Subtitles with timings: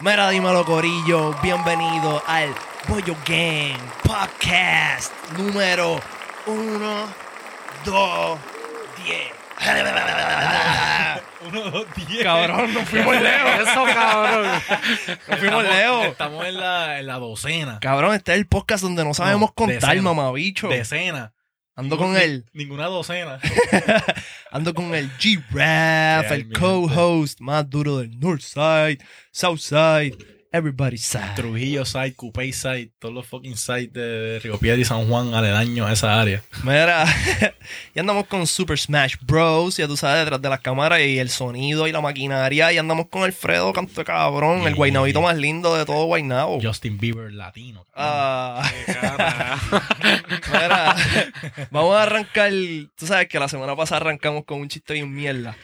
[0.00, 1.34] Mira, dímelo, Corillo.
[1.42, 2.54] Bienvenido al
[2.88, 6.00] Bollo Gang Podcast número
[6.46, 7.06] 1,
[7.84, 8.38] 2,
[9.04, 9.18] 10.
[11.48, 12.22] Uno, dos, diez.
[12.22, 13.50] Cabrón, nos fuimos lejos.
[13.68, 14.46] Eso, cabrón.
[15.28, 16.06] Nos fuimos lejos.
[16.06, 17.78] Estamos en la, en la docena.
[17.80, 20.02] Cabrón, este es el podcast donde no sabemos No, contar, decena.
[20.02, 20.68] mamabicho.
[20.68, 21.32] Decena.
[21.78, 22.44] Ando Ningún- con él.
[22.52, 23.38] Ninguna docena.
[24.50, 28.98] Ando con el G-Rap, el co-host más duro del Northside,
[29.30, 30.16] Southside,
[30.58, 31.34] Everybody's Side.
[31.36, 35.88] Trujillo side, Cupey side, todos los fucking sites de Río Piedra y San Juan aledaños
[35.88, 36.42] a esa área.
[36.64, 37.04] Mira,
[37.94, 39.76] y andamos con Super Smash Bros.
[39.76, 42.72] Ya tú sabes, detrás de las cámaras y el sonido y la maquinaria.
[42.72, 44.74] Y andamos con Alfredo, canto de cabrón, el Yeah.
[44.76, 46.60] guaynabito más lindo de todo Guaynabo.
[46.60, 47.86] Justin Bieber latino.
[47.94, 48.68] Ah,
[50.52, 50.96] mira,
[51.70, 52.50] vamos a arrancar.
[52.96, 55.56] Tú sabes que la semana pasada arrancamos con un chiste bien mierda.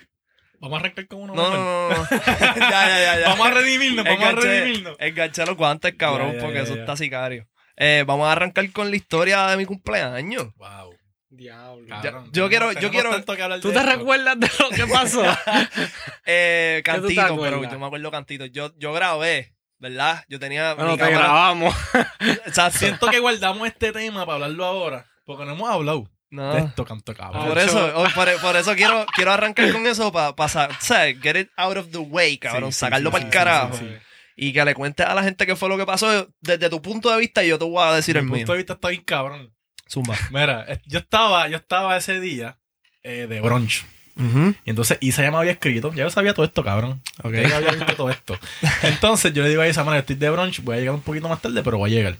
[0.64, 1.34] Vamos a arrancar con uno.
[1.34, 1.88] No, no, no.
[1.90, 2.08] no.
[2.10, 3.28] ya, ya, ya, ya.
[3.28, 4.96] Vamos a redimirnos, vamos a redimirnos.
[4.98, 6.80] enganché los guantes, cabrón, Ya, ya, porque ya, eso ya.
[6.80, 7.46] está sicario.
[7.76, 10.54] Eh, vamos a arrancar con la historia de mi cumpleaños.
[10.56, 10.94] Wow.
[11.28, 11.86] Diablo.
[12.00, 13.90] Cabrón, yo quiero- yo quiero- tanto que hablar ¿Tú te esto.
[13.90, 15.22] recuerdas de lo que pasó?
[16.26, 18.46] Eh, ¿Qué tú te cantito, pero yo me acuerdo cantito.
[18.46, 20.24] Yo, yo grabé, ¿verdad?
[20.28, 20.74] Yo tenía.
[20.74, 21.74] bueno, mi te cámara- grabamos.
[22.46, 22.78] Exacto.
[22.78, 25.06] Siento que guardamos este tema para hablarlo ahora.
[25.26, 26.56] Porque no hemos hablado No.
[26.58, 27.46] esto, canto cabrón.
[27.48, 31.20] Por eso, o- por, por eso quiero, quiero arrancar con eso para pasar, ¿sabes?
[31.22, 32.72] Get it out of the way, cabrón.
[32.72, 33.76] Sí, sí, sacarlo sí, para sí, el carajo.
[33.78, 33.94] sí, sí.
[34.36, 37.08] Y que le cuentes a la gente qué fue lo que pasó desde tu punto
[37.10, 38.34] de vista y yo te voy a decir Mi el mío.
[38.38, 39.52] punto de vista está bien cabrón.
[39.88, 40.16] Zumba.
[40.30, 42.58] Mira, yo estaba, yo estaba ese día
[43.04, 43.84] eh, de brunch.
[44.16, 44.54] Ujú.
[44.64, 45.92] Y entonces Isa ya me había escrito.
[45.92, 47.00] Ya yo sabía todo esto, cabrón.
[47.22, 47.32] Ok.
[47.34, 48.36] Ya yo había visto todo esto.
[48.82, 51.28] Entonces yo le digo a Isa, mano, estoy de brunch, voy a llegar un poquito
[51.28, 52.16] más tarde, pero voy a llegar.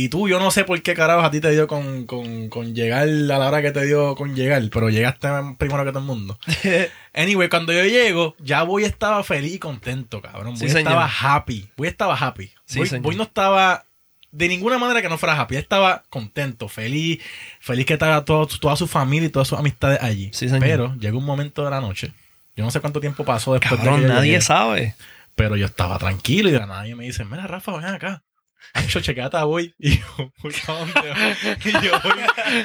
[0.00, 2.72] Y tú, yo no sé por qué carajos a ti te dio con, con, con
[2.72, 6.04] llegar a la hora que te dio con llegar, pero llegaste primero que todo el
[6.04, 6.38] mundo.
[7.14, 10.56] Anyway, cuando yo llego, ya voy estaba feliz y contento, cabrón.
[10.56, 10.92] Sí, Voy señor.
[10.92, 11.68] estaba happy.
[11.76, 12.52] Voy estaba happy.
[12.64, 13.86] Sí, voy, voy no estaba
[14.30, 15.56] de ninguna manera que no fuera happy.
[15.56, 17.20] Estaba contento, feliz,
[17.58, 20.30] feliz que estaba todo, toda su familia y todas sus amistades allí.
[20.32, 20.46] Sí.
[20.60, 22.12] Pero llegó un momento de la noche.
[22.54, 24.94] Yo no sé cuánto tiempo pasó después de que nadie llegué, sabe.
[25.34, 28.22] Pero yo estaba tranquilo y de la nada me dice, mira Rafa, ven acá.
[28.88, 29.74] Yo chequeata voy.
[29.78, 31.56] Y yo voy para donde voy.
[31.64, 32.20] Y yo voy,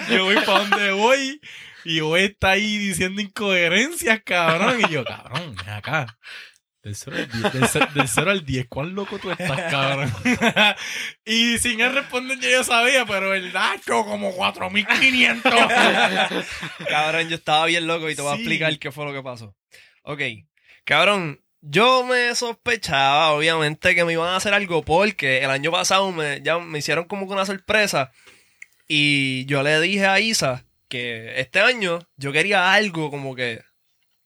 [0.09, 1.41] yo voy para donde voy.
[1.85, 4.79] Y voy está ahí diciendo incoherencias, cabrón.
[4.87, 6.17] Y yo, cabrón, acá.
[6.81, 10.11] Del 0 al 10, del, ce- del cero al 10, ¿cuán loco tú estás, cabrón?
[11.25, 15.53] y sin él responder, yo ya sabía, pero el Nacho como 4500.
[16.89, 18.41] Cabrón, yo estaba bien loco y te voy a Sí.
[18.41, 19.55] explicar qué fue lo que pasó.
[20.03, 20.21] Ok,
[20.83, 26.11] cabrón, yo me sospechaba, obviamente, que me iban a hacer algo porque el año pasado
[26.11, 28.11] me, ya me hicieron como que una sorpresa
[28.87, 33.61] y yo le dije a Isa que este año yo quería algo como que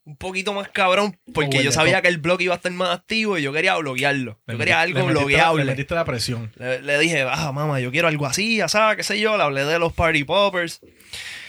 [0.03, 3.37] un poquito más cabrón porque yo sabía que el blog iba a estar más activo
[3.37, 4.39] y yo quería bloguearlo.
[4.47, 5.65] Le Yo quería algo le metiste la- blogueable.
[5.65, 6.51] Le metiste la presión.
[6.55, 8.97] Le, le dije, ah, mamá, yo quiero algo así, ¿sabes?
[8.97, 9.37] ¿Qué sé yo?
[9.37, 10.79] Le hablé de los Party Poppers.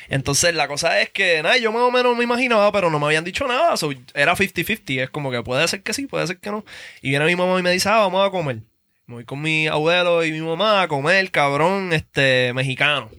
[0.09, 3.07] Entonces, la cosa es que, nada, yo más o menos me imaginaba, pero no me
[3.07, 3.77] habían dicho nada.
[3.77, 5.03] so, era 50-50.
[5.03, 6.65] Es como que puede ser que sí, puede ser que no.
[7.03, 8.63] Y viene mi mamá y me dice, ah, vamos a comer.
[9.07, 13.11] Me voy con mi abuelo y mi mamá a comer, cabrón, este, mexicano.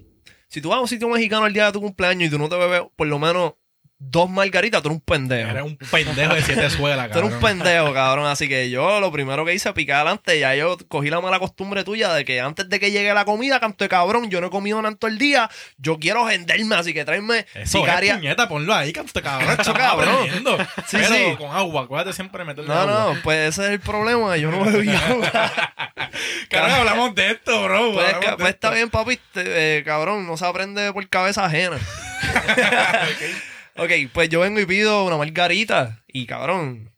[0.47, 2.49] Si tú vas a un sitio mexicano el día de tu cumpleaños y tú no
[2.49, 3.53] te bebes por lo menos
[4.01, 5.49] dos margaritas, tú eres un pendejo.
[5.49, 7.33] Era un pendejo de siete suelas, Tú eres cabrón.
[7.33, 8.25] un pendejo, cabrón.
[8.27, 11.83] Así que yo lo primero que hice, picar adelante, ya yo cogí la mala costumbre
[11.83, 14.49] tuya de que antes de que llegue la comida, canto de cabrón, yo no he
[14.49, 18.13] comido todo el día, yo quiero venderme, así que tráeme Eso sicaria.
[18.13, 19.57] es, puñeta, ponlo ahí, canto cabrón.
[19.59, 20.27] Eso, cabrón.
[20.87, 21.35] Sí, Pero sí.
[21.37, 23.13] con agua, acuérdate siempre de meterle No, agua.
[23.15, 25.29] no, pues ese es el problema, yo no bebí agua.
[26.49, 27.91] Cabrón, hablamos de esto, bro.
[27.93, 31.77] Pues, de pues está bien, papi, te- eh, cabrón, no se aprende por cabeza ajena.
[33.83, 36.03] ok, pues yo vengo y pido una margarita.
[36.07, 36.91] Y cabrón,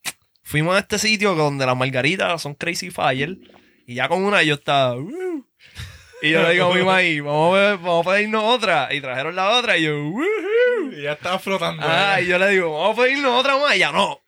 [0.44, 3.38] fuimos a este sitio donde las margaritas son crazy fire.
[3.88, 4.96] Y ya con una yo estaba.
[4.96, 5.46] "Uh".
[6.22, 8.94] Y yo le digo a mi maíz, vamos a, beber- vamos a pedirnos otra.
[8.94, 10.92] Y trajeron la otra y yo, "Woohoo".
[10.98, 11.84] Y ya estaba flotando.
[11.86, 12.24] Ah, ¿eh?
[12.24, 13.76] y yo le digo, vamos a pedirnos otra más.
[13.76, 14.20] Y ya no.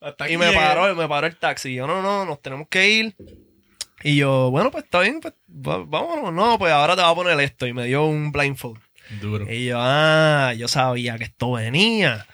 [0.00, 1.74] Hasta Y me paró, me paró el taxi.
[1.74, 3.16] Yo, no, no, nos tenemos que ir.
[4.02, 6.32] Y yo, bueno, pues está bien, pues vámonos.
[6.32, 7.66] No, pues ahora te voy a poner esto.
[7.66, 8.80] Y me dio un blindfold.
[9.20, 9.50] Duro.
[9.50, 12.26] Y yo, ah, yo sabía que esto venía.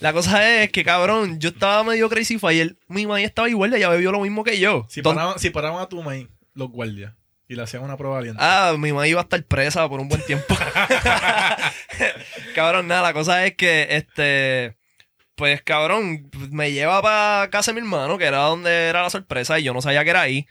[0.00, 2.76] La cosa es que, cabrón, yo estaba medio crazy fire.
[2.88, 4.84] Mi mamá estaba igual, ella bebió lo mismo que yo.
[4.88, 7.14] Si paraban, si paraban a tu maíz, los guardias,
[7.48, 8.42] y le hacían una prueba valiente.
[8.42, 10.56] Ah, mi mamá iba a estar presa por un buen tiempo.
[12.54, 14.76] cabrón, nada, la cosa es que, este,
[15.36, 19.60] pues, cabrón, me lleva para casa de mi hermano, que era donde era la sorpresa,
[19.60, 20.48] y yo no sabía que era ahí.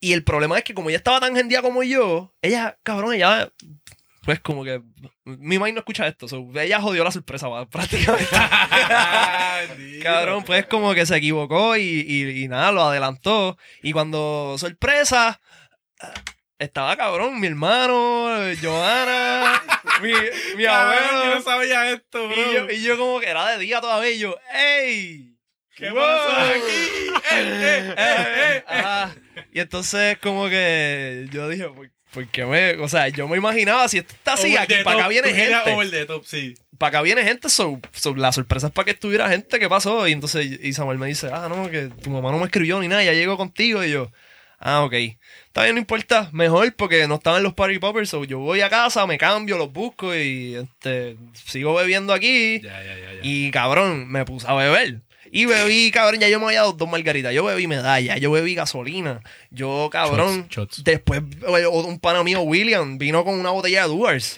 [0.00, 3.52] Y el problema es que como ella estaba tan gendía como yo, ella, cabrón, ella
[4.28, 4.82] pues como que
[5.24, 6.28] mi mamá no escucha esto.
[6.28, 8.26] so, ella jodió la sorpresa prácticamente.
[10.02, 13.56] Cabrón, pues como que se equivocó y, y- y nada, lo adelantó.
[13.82, 15.40] Y cuando sorpresa,
[16.58, 19.62] estaba cabrón, mi hermano, Johanna,
[20.02, 20.12] mi,
[20.56, 21.40] mi Cabrón, yo no abuelo.
[21.42, 22.36] sabía esto, bro.
[22.36, 25.38] Y yo, y yo como que era de día todavía y yo, ¡ey!
[25.74, 26.00] ¿Qué wow".
[26.02, 26.60] pasó aquí?
[27.32, 29.44] ¡Eh, eh, eh, eh!
[29.54, 32.72] Y entonces como que yo dije, ¿por, por qué me...?
[32.82, 35.72] O sea, yo me imaginaba, si esto está así, Over aquí para acá viene gente.
[35.72, 36.54] Over the top, sí.
[36.78, 40.06] Para acá viene gente, so, so, la sorpresa es para que estuviera gente, ¿qué pasó?
[40.06, 42.88] Y entonces y Samuel me dice, ah, no, que tu mamá no me escribió ni
[42.88, 43.82] nada, ya llegó contigo.
[43.84, 44.10] Y yo,
[44.58, 44.94] ah, ok.
[45.46, 48.70] Está bien, no importa, mejor porque no estaban los party poppers, so yo voy a
[48.70, 52.60] casa, me cambio, los busco y este, sigo bebiendo aquí.
[52.60, 53.14] Ya, ya, ya.
[53.14, 53.20] ya.
[53.22, 55.02] Y cabrón, me puse a beber.
[55.30, 57.32] Y bebí, cabrón, ya yo me había dado dos margaritas.
[57.34, 59.20] Yo bebí medalla, yo bebí gasolina.
[59.50, 60.84] Yo, cabrón, Shots, shots.
[60.84, 64.36] después eh, un pana mío, William, vino con una botella de Duars.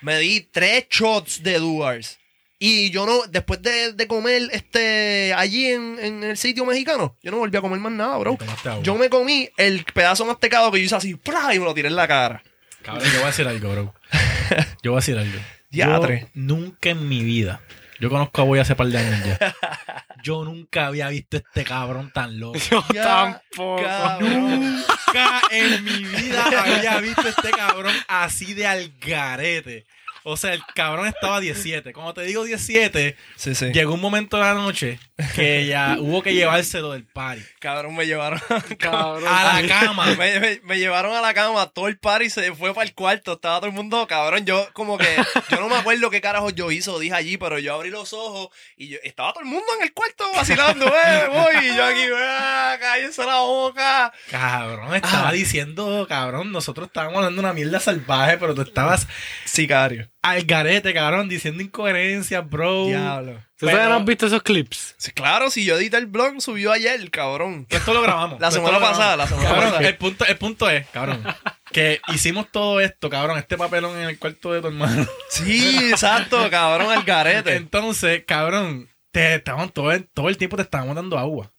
[0.00, 2.18] Me di tres shots de Duars.
[2.58, 7.30] Y yo no, después de, de comer este allí en, en el sitio mexicano, yo
[7.30, 8.38] no volví a comer más nada, bro.
[8.82, 11.54] Yo me comí el pedazo mastecado que yo hice así, ¡plá!
[11.54, 12.42] y me lo tiré en la cara.
[12.82, 13.94] Cabrón, yo voy a decir algo, bro.
[14.82, 15.38] Yo voy a decir algo.
[15.70, 16.00] Yo
[16.34, 17.60] nunca en mi vida,
[18.00, 19.54] yo conozco a Boy hace par de años ya.
[20.22, 22.58] Yo nunca había visto este cabrón tan loco.
[22.70, 23.82] Yo Ya, tampoco.
[23.82, 24.60] cabrón.
[24.76, 29.86] Nunca en mi vida había visto este cabrón así de algarete.
[30.28, 31.92] O sea, el cabrón estaba 17.
[31.92, 33.66] Cuando te digo 17, Sí, sí.
[33.72, 34.98] llegó un momento de la noche
[35.36, 37.42] que ya hubo que llevárselo del party.
[37.60, 38.40] Cabrón, me llevaron.
[38.78, 39.24] Cabrón.
[39.28, 40.06] A la cama.
[40.18, 43.34] Me, me- me llevaron a la cama, todo el party se fue para el cuarto,
[43.34, 45.06] estaba todo el mundo, cabrón, yo como que,
[45.50, 48.12] yo no me acuerdo qué carajo yo hice o dije allí, pero yo abrí los
[48.12, 51.84] ojos y yo, estaba todo el mundo en el cuarto vacilando, eh, voy, y yo
[51.84, 54.12] aquí, ah, cállense la boca.
[54.30, 55.32] Cabrón, estaba Ah.
[55.32, 59.06] diciendo, cabrón, nosotros estábamos hablando de una mierda salvaje, pero tú estabas
[59.44, 60.08] Sicario.
[60.30, 62.86] Al garete, cabrón, diciendo incoherencias, bro.
[62.86, 63.32] Diablo.
[63.58, 64.94] ¿Tú todavía Pero- no has visto esos clips?
[64.98, 67.66] Sí, claro, si yo edité el blog, subió ayer, cabrón.
[67.70, 68.38] Esto lo grabamos.
[68.40, 69.88] La Esto semana pasada, la semana Cabrón, pasada.
[69.88, 71.24] el punto, el punto es, cabrón,
[71.72, 75.06] que hicimos todo esto, cabrón, este papelón en el cuarto de tu hermano.
[75.30, 77.56] Sí, exacto, cabrón, al garete.
[77.56, 81.50] Entonces, cabrón, te estaban todo el, todo el tiempo te estábamos dando agua.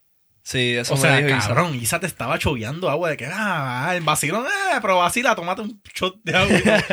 [0.49, 1.47] Sí, eso o me sea, dijo Isa.
[1.49, 5.61] cabrón, Isa te estaba choveando agua de que, ah, el vacilón, eh, pero vacila, tómate
[5.61, 6.83] un shot de agua.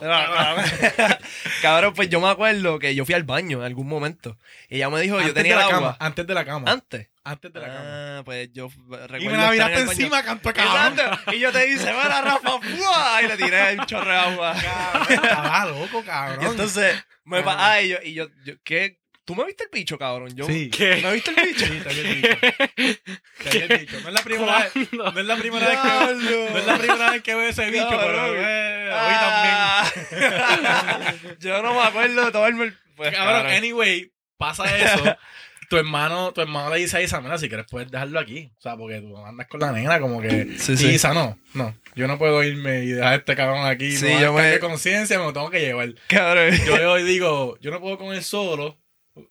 [1.62, 4.36] cabrón, pues yo me acuerdo que yo fui al baño en algún momento.
[4.68, 5.88] Y ella me dijo, yo Antes tenía de el la agua.
[5.92, 6.70] cama, antes de la cama.
[6.70, 7.08] Antes.
[7.22, 7.80] Antes de la cama.
[7.84, 9.90] Ah, pues yo recuerdo Y me la en miraste el baño.
[10.00, 10.98] encima, canto cabrón.
[10.98, 11.32] Exacto.
[11.32, 12.50] Y yo te hice, ¡Mira, Rafa!
[12.60, 13.22] ¡fua!
[13.22, 14.54] Y le tiré un chorro de agua.
[14.60, 16.46] Cabrón, Estaba loco, Y cabrón.
[16.46, 18.98] entonces, me pa- ah, y yo, y yo, yo- ¿qué?
[19.30, 20.34] ¿Tú me viste el bicho, cabrón?
[20.34, 20.70] Yo, Sí.
[20.70, 21.00] ¿Qué?
[21.04, 21.64] ¿Me viste el bicho?
[21.64, 22.28] Sí, te había dicho.
[23.48, 24.00] Te había dicho.
[24.00, 24.92] No es la primera vez.
[24.92, 25.88] No es la primera vez que
[26.50, 29.54] No es la primera vez que veo ese bicho, pero eh, hoy también.
[29.54, 31.14] Ah.
[31.38, 32.78] yo no me acuerdo de tomarme el...
[32.96, 33.52] Pues, Cabrón, cabrón.
[33.56, 35.16] anyway, pasa eso.
[35.68, 38.50] tu hermano, tu hermano le dice a Isa, mira, si quieres puedes dejarlo aquí.
[38.58, 40.56] O sea, porque tú andas con la nena como que...
[40.58, 40.88] Sí, sí.
[40.88, 41.72] Isa, no, no.
[41.94, 43.92] Yo no puedo irme y dejar a este cabrón aquí.
[43.96, 45.94] Sí, no yo me- conciencia, me lo tengo que llevar.
[46.08, 46.50] Cabrón.
[46.66, 48.79] Yo hoy digo, yo no puedo con él solo.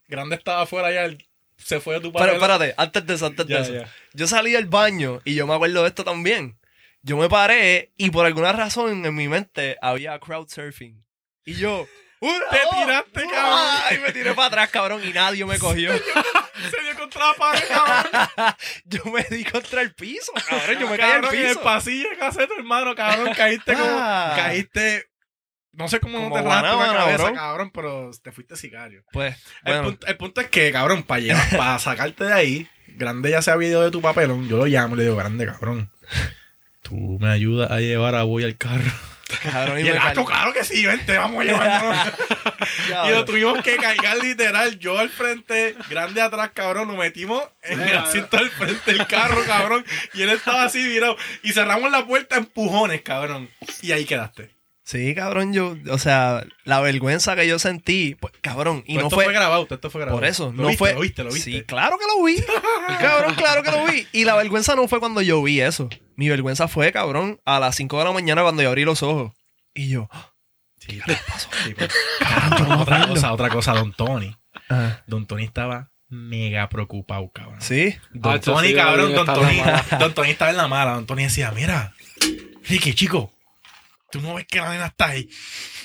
[0.07, 1.15] Grande estaba afuera ya,
[1.57, 2.35] se fue de tu Pero papel.
[2.35, 3.73] espérate, antes de eso, antes Ya, de eso.
[3.73, 3.93] ya.
[4.13, 6.57] Yo salí del baño y yo me acuerdo de esto también.
[7.01, 11.03] Yo me paré y por alguna razón en mi mente había crowd surfing.
[11.45, 11.87] Y yo...
[12.21, 13.69] ¡Una, Te dos, tiraste, cabrón.
[13.95, 15.93] Y me tiré para atrás, cabrón, y nadie me cogió.
[15.93, 18.55] Se dio contra la pared, cabrón.
[18.83, 20.79] yo me di contra el piso, cabrón.
[20.79, 21.61] Yo me caí al Cabrón, en el piso.
[21.63, 23.85] pasillo tu hermano, cabrón, caíste como...
[23.87, 24.33] Ah.
[24.35, 25.05] Caíste...
[25.71, 27.33] No sé cómo no te raspaste la cabeza, bro.
[27.35, 29.03] cabrón, pero te fuiste sicario.
[29.11, 33.29] Pues, El, punto, el punto es que, cabrón, para llevar, para sacarte de ahí, Grande
[33.29, 35.91] ya se ha ido de tu papelón, yo lo llamo y le digo, Grande, cabrón,
[36.81, 38.91] tú me ayudas a llevar a Boy al carro.
[39.43, 41.97] Cabrón, Y el gato, claro que sí, vente, vamos a llevarnos.
[43.07, 47.79] y lo tuvimos que cargar literal, yo al frente, Grande atrás, cabrón, lo metimos en
[47.79, 49.85] el asiento al frente del carro, cabrón,
[50.15, 51.15] y él estaba así virado.
[51.43, 53.51] Y cerramos la puerta a empujones, cabrón.
[53.83, 54.49] Y ahí quedaste.
[54.89, 59.07] Sí, cabrón, yo, o sea, la vergüenza que yo sentí, pues, cabrón, y Todo no
[59.09, 60.17] esto fue, fue grabado, esto fue grabado.
[60.19, 61.51] por eso, ¿Lo no viste, fue, Lo viste, lo viste.
[61.51, 62.37] Sí, claro que lo vi,
[62.99, 66.27] cabrón, claro que lo vi, y la vergüenza no fue cuando yo vi eso, mi
[66.27, 69.31] vergüenza fue, cabrón, a las 5 de la mañana cuando yo abrí los ojos,
[69.75, 70.09] y yo,
[70.79, 70.99] Sí,
[71.65, 71.93] sí, pues.
[72.19, 74.35] Cabrón, otra cosa, otra cosa, Don Tony.
[74.69, 77.61] ah, Don Tony estaba mega preocupado, cabrón.
[77.61, 79.61] sí, Don Ah, Tony, sí, cabrón, Don Tony.
[79.99, 80.93] Don Tony estaba en la mala.
[80.93, 81.93] Don Tony decía, mira,
[82.67, 83.31] Ricky, chico,
[84.11, 85.29] tú no ves que la nena está ahí.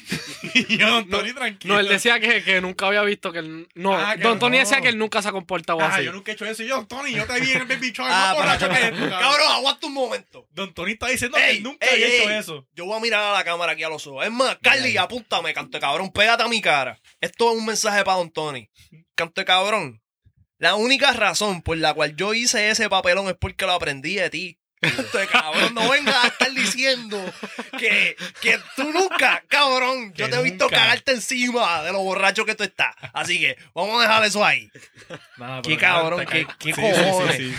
[0.55, 1.75] y yo, Don Tony, tranquilo.
[1.75, 3.69] No, él decía que, que nunca había visto que él.
[3.75, 4.61] No, Ah, que Don Tony no.
[4.65, 6.05] decía que él nunca se ha comportado Ah, así.
[6.05, 6.63] yo nunca he hecho eso.
[6.63, 8.11] Y yo, Don Tony, yo te vi en el baby shower.
[8.13, 9.49] Ah, más borracho que esto, cabrón.
[9.53, 10.47] Aguanta un momento.
[10.53, 12.69] Don Tony está diciendo que él nunca ey, había hecho eso.
[12.75, 14.25] Yo voy a mirar a la cámara aquí a los ojos.
[14.25, 16.99] Es más, Carly, apúntame, canto de cabrón, pégate a mi cara.
[17.21, 18.69] Esto es un mensaje para Don Tony.
[19.15, 20.01] Canto de cabrón.
[20.59, 24.31] La única razón por la cual yo hice ese papelón es porque lo aprendí de
[24.31, 24.59] ti.
[24.85, 27.23] De cabrón, no vengas a estar diciendo
[27.79, 30.77] que, que tú nunca, cabrón, yo te he visto nunca.
[30.77, 32.95] cagarte encima de lo borracho que tú estás.
[33.13, 34.71] Así que vamos a dejar eso ahí.
[35.37, 37.55] Nada, Qué cabrón, qué- qué Sí,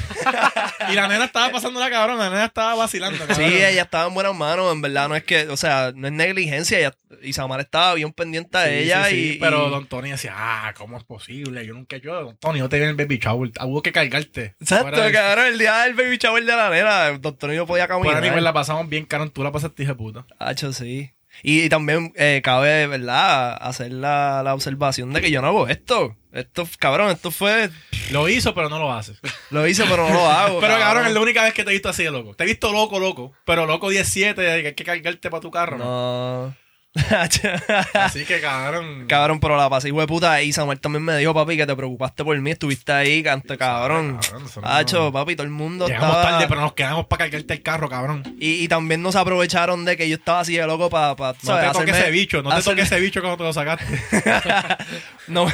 [0.90, 3.26] y la nena estaba pasando la cabrón, la nena estaba vacilando.
[3.36, 6.14] Sí, ella estaba en buenas manos, en verdad, no es que, o sea, no es
[6.14, 9.40] negligencia, ella, Isamar estaba bien pendiente a ella sí, sí, y...
[9.40, 11.66] Pero y- Don Tony decía, ah, ¿cómo es posible?
[11.66, 13.52] Yo nunca hecho Don Tony, yo te vi en el baby shower.
[13.62, 14.56] Hubo que cargarte.
[14.60, 18.22] Exacto, cabrón, el día del baby shower de la nena, el doctor no podía caminar.
[18.22, 19.32] nivel la pasamos bien, cabrón.
[19.32, 20.26] Tú la pasaste, hija puta.
[20.40, 21.12] Hacho, sí.
[21.44, 26.16] Y, también eh, cabe, ¿verdad?, hacer la, la observación de que yo no hago esto.
[26.32, 27.70] Esto, cabrón, esto fue...
[28.12, 29.20] Lo hizo, pero no lo haces.
[29.52, 30.60] Lo hice, pero no lo hago.
[30.62, 32.36] Pero cabrón, es la única vez que te he visto así de loco.
[32.36, 33.32] Te he visto loco, loco.
[33.46, 35.78] Pero loco 17, que hay que cargarte para tu carro.
[35.78, 35.86] ¿no?
[35.86, 36.56] No...
[37.94, 39.06] Así que cabrón.
[39.08, 40.42] Cabrón, pero la pasé, de puta.
[40.42, 42.52] Y Samuel también me dijo, papi, que te preocupaste por mí.
[42.52, 44.20] Estuviste ahí, canto, cabrón.
[44.64, 46.32] Hacho, papi, todo el mundo Llegamos estaba...
[46.32, 48.24] tarde, pero nos quedamos para cargarte el carro, cabrón.
[48.40, 51.16] Y, y también nos aprovecharon de que yo estaba así de loco para...
[51.16, 53.86] Pa, No te toques ese bicho, no te toques ese bicho cuando te lo sacaste.
[55.28, 55.54] no, me,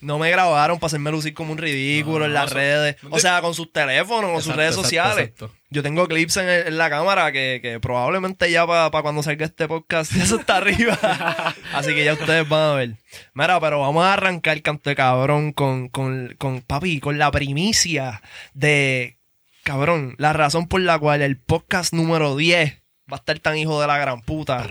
[0.00, 2.96] no me grabaron para hacerme lucir como un ridículo No, en las redes.
[3.10, 5.28] O sea, con sus teléfonos, con sus redes exacto, sociales.
[5.28, 5.50] exacto.
[5.72, 9.46] Yo tengo clips en, el- en la cámara que, que probablemente ya para cuando salga
[9.46, 10.98] este podcast ya eso está arriba.
[11.72, 12.96] Así que ya ustedes van a ver.
[13.34, 18.20] Mira, pero vamos a arrancar, canto de cabrón, con, con, con papi, con la primicia
[18.54, 19.18] de,
[19.62, 22.74] cabrón, la razón por la cual el podcast número 10
[23.12, 24.66] va a estar tan hijo de la gran puta.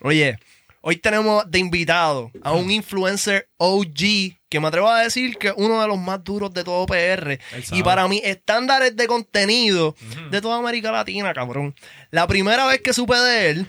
[0.00, 0.38] Oye,
[0.80, 5.54] hoy tenemos de invitado a un influencer OG que me atrevo a decir que es
[5.56, 7.38] uno de los más duros de todo PR.
[7.72, 9.96] Y para mí, estándares de contenido
[10.30, 11.74] de toda América Latina, cabrón.
[12.10, 13.66] La primera vez que supe de él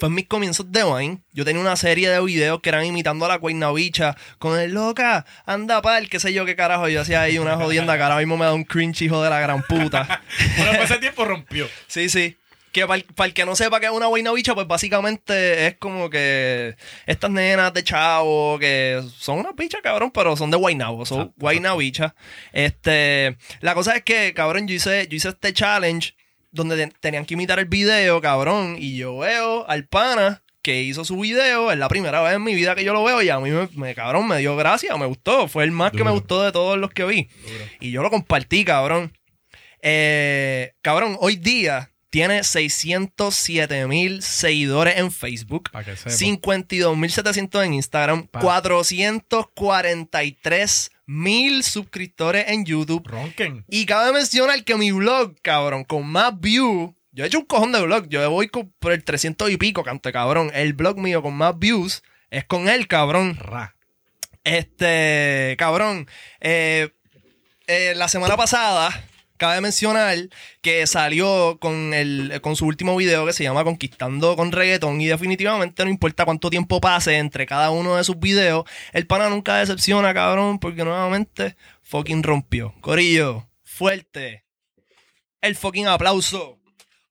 [0.00, 1.22] fue en mis comienzos de Vine.
[1.32, 4.72] Yo tenía una serie de videos que eran imitando a la cuerna bicha con el
[4.72, 6.88] loca, anda pal, qué sé yo qué carajo.
[6.88, 9.38] Yo hacía ahí una jodienda que ahora mismo me da un cringe hijo de la
[9.38, 10.22] gran puta.
[10.56, 11.68] Bueno, pues ese tiempo rompió.
[11.86, 12.36] Sí, sí.
[12.74, 16.10] Que para el, que no sepa que es una guayna bicha, pues básicamente es como
[16.10, 16.74] que
[17.06, 21.40] estas nenas de chavo que son unas bichas, cabrón, pero son de guaynabo, son Exacto,
[21.40, 22.14] guayna bicha.
[22.52, 26.14] Este, la cosa es que, cabrón, yo hice, yo hice este challenge
[26.50, 31.04] donde te- tenían que imitar el video, cabrón, y yo veo al pana que hizo
[31.04, 33.38] su video, es la primera vez en mi vida que yo lo veo y a
[33.38, 36.42] mí me, me- cabrón, me dio gracia, me gustó, fue el más que me gustó
[36.42, 37.28] de todos los que vi.
[37.80, 39.12] Y yo lo compartí, cabrón.
[39.82, 46.14] Eh, cabrón, hoy día tiene 607 mil seguidores en Facebook, Para que sepa.
[46.14, 48.38] 52.700 en Instagram, Pa.
[48.38, 53.04] 443 mil suscriptores en YouTube.
[53.04, 53.64] Ronquen.
[53.68, 57.72] Y cabe mencionar que mi blog, cabrón, con más views, yo he hecho un cojón
[57.72, 60.52] de blog, yo voy por el 300 y pico, canto cabrón.
[60.54, 63.36] El blog mío con más views es con él, cabrón.
[63.40, 63.74] Ra.
[64.44, 66.06] Este, cabrón,
[66.40, 66.90] eh,
[67.66, 69.04] eh, la semana pasada,
[69.36, 70.16] cabe mencionar
[70.60, 75.06] que salió con, el, con su último video que se llama Conquistando con Reggaetón y
[75.06, 79.56] definitivamente no importa cuánto tiempo pase entre cada uno de sus videos, el pana nunca
[79.56, 82.74] decepciona, cabrón, porque nuevamente fucking rompió.
[82.80, 84.44] Corillo, fuerte.
[85.40, 86.58] El fucking aplauso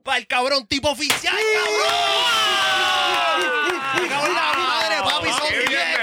[0.04, 1.94] para el cabrón tipo oficial, cabrón.
[4.02, 6.03] Me cago en la madre, papi, son ¡Qué 10.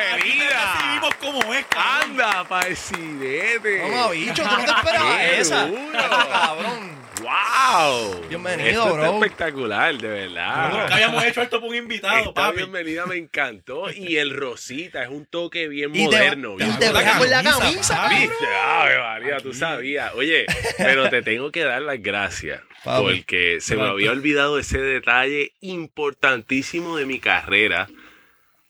[1.20, 2.20] Como es, cabrón.
[2.20, 3.80] ¡Anda, presidente!
[3.82, 5.66] Vamos, bicho, tú no te esperabas ¡Qué esa.
[5.66, 5.92] duro!
[6.32, 7.00] cabrón.
[7.20, 8.22] ¡Wow!
[8.30, 9.04] Bienvenido, Esto bro.
[9.04, 10.70] Está espectacular, de verdad.
[10.70, 12.56] Nunca habíamos hecho esto por un invitado, Esta papi.
[12.56, 13.90] bienvenida me encantó.
[13.92, 16.54] Y el rosita es un toque bien Y te, moderno.
[16.54, 18.14] y bien te vas con la camisa, papi.
[18.20, 18.46] ¿Viste?
[18.64, 20.14] Ave María, tú sabías.
[20.14, 20.46] Oye,
[20.78, 22.62] pero te tengo que dar las gracias.
[22.84, 23.02] Papi.
[23.04, 27.86] Porque se me había olvidado ese detalle importantísimo de mi carrera.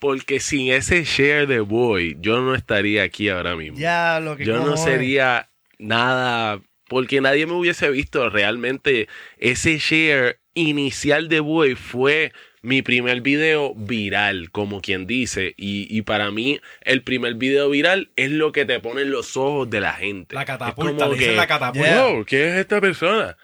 [0.00, 3.78] Porque sin ese share de boy, yo no estaría aquí ahora mismo.
[3.78, 4.82] Ya, lo que yo no cojones.
[4.82, 6.60] sería nada.
[6.88, 8.30] Porque nadie me hubiese visto.
[8.30, 15.54] Realmente, ese share inicial de boy fue mi primer video viral, como quien dice.
[15.58, 19.36] Y, y para mí, el primer video viral es lo que te pone en los
[19.36, 20.34] ojos de la gente.
[20.34, 22.06] La Es catapulta, como le dicen que, la catapulta.
[22.06, 23.36] Wow, ¿qué es esta persona?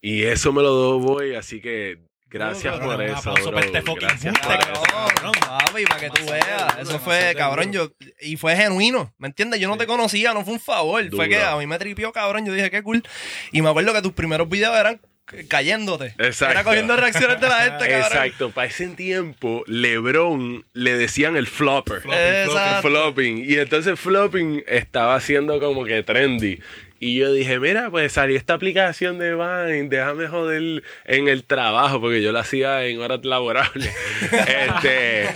[0.00, 1.98] Y eso me lo doy así que
[2.32, 3.34] gracias por un eso.
[3.34, 3.52] bro.
[3.52, 4.82] para este fucking Gracias por eso.
[4.82, 5.32] cabrón.
[5.40, 6.78] papi, para que tú veas.
[6.80, 7.92] Eso fue, cabrón, yo.
[8.20, 9.60] Y fue genuino, ¿me entiendes?
[9.60, 11.08] Yo no te conocía, no fue un favor.
[11.14, 12.46] Fue que a mí me tripió, cabrón.
[12.46, 13.02] Yo dije, qué cool.
[13.52, 15.00] Y me acuerdo que tus primeros videos eran
[15.48, 16.14] cayéndote.
[16.18, 16.52] Exacto.
[16.52, 18.00] Era cogiendo reacciones de la gente, cabrón.
[18.12, 22.02] Exacto, para ese tiempo, LeBron le decían el flopper.
[22.12, 22.88] Exacto.
[22.88, 23.38] Flopping.
[23.48, 26.60] Y entonces flopping estaba haciendo como que trendy.
[27.04, 32.00] Y yo dije, mira, pues salió esta aplicación de Vine, déjame joder en el trabajo,
[32.00, 33.92] porque yo lo hacía en horas laborables.
[34.30, 35.26] este,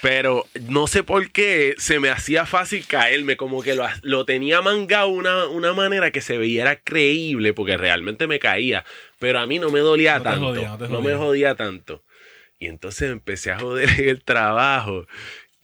[0.00, 4.62] pero no sé por qué se me hacía fácil caerme, como que lo, lo tenía
[4.62, 8.84] mangado una, una manera que se veía creíble, porque realmente me caía.
[9.20, 10.46] Pero a mí no me dolía No tanto.
[10.46, 12.02] jodía, no no me jodía tanto.
[12.58, 15.06] Y entonces empecé a joder en el trabajo.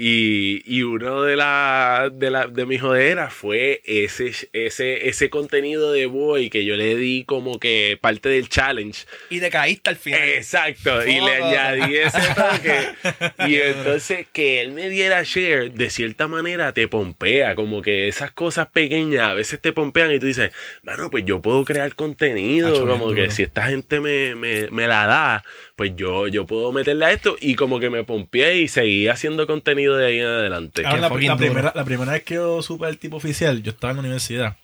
[0.00, 5.90] Y, y uno de, la, de, la, de mis joderas fue ese, ese, ese contenido
[5.90, 9.06] de Boy que yo le di como que parte del challenge.
[9.28, 10.22] Y te caíste al final.
[10.28, 13.48] Exacto, y le añadí ese toque.
[13.48, 18.30] y entonces que él me diera share, de cierta manera te pompea, como que esas
[18.30, 20.52] cosas pequeñas a veces te pompean y tú dices,
[20.84, 25.06] mano, pues yo puedo crear contenido, como que si esta gente me, me, me la
[25.06, 29.08] da, pues yo, yo puedo meterle a esto y como que me pompeé y seguí
[29.08, 30.86] haciendo contenido de ahí en adelante.
[30.86, 33.96] Ahora, la, primera, la primera vez que yo supe el tipo oficial, yo estaba en
[33.96, 34.56] la universidad.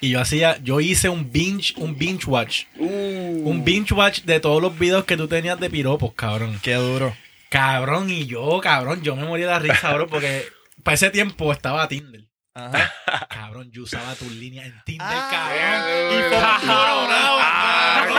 [0.00, 2.64] Y yo hacía, yo hice un binge, un binge watch.
[2.76, 3.48] Uh.
[3.48, 6.58] Un binge watch de todos los videos que tú tenías de piropos, cabrón.
[6.62, 7.16] Qué duro.
[7.48, 10.44] Cabrón, y yo, cabrón, yo me moría de la risa, bro, porque
[10.84, 12.27] para ese tiempo estaba Tinder.
[12.58, 12.92] Ajá.
[13.30, 16.10] Cabrón, yo usaba tus líneas en Tinder, Ah, cabrón.
[16.10, 16.38] qué Y fue
[16.68, 18.18] coronado, Ah, cabrón.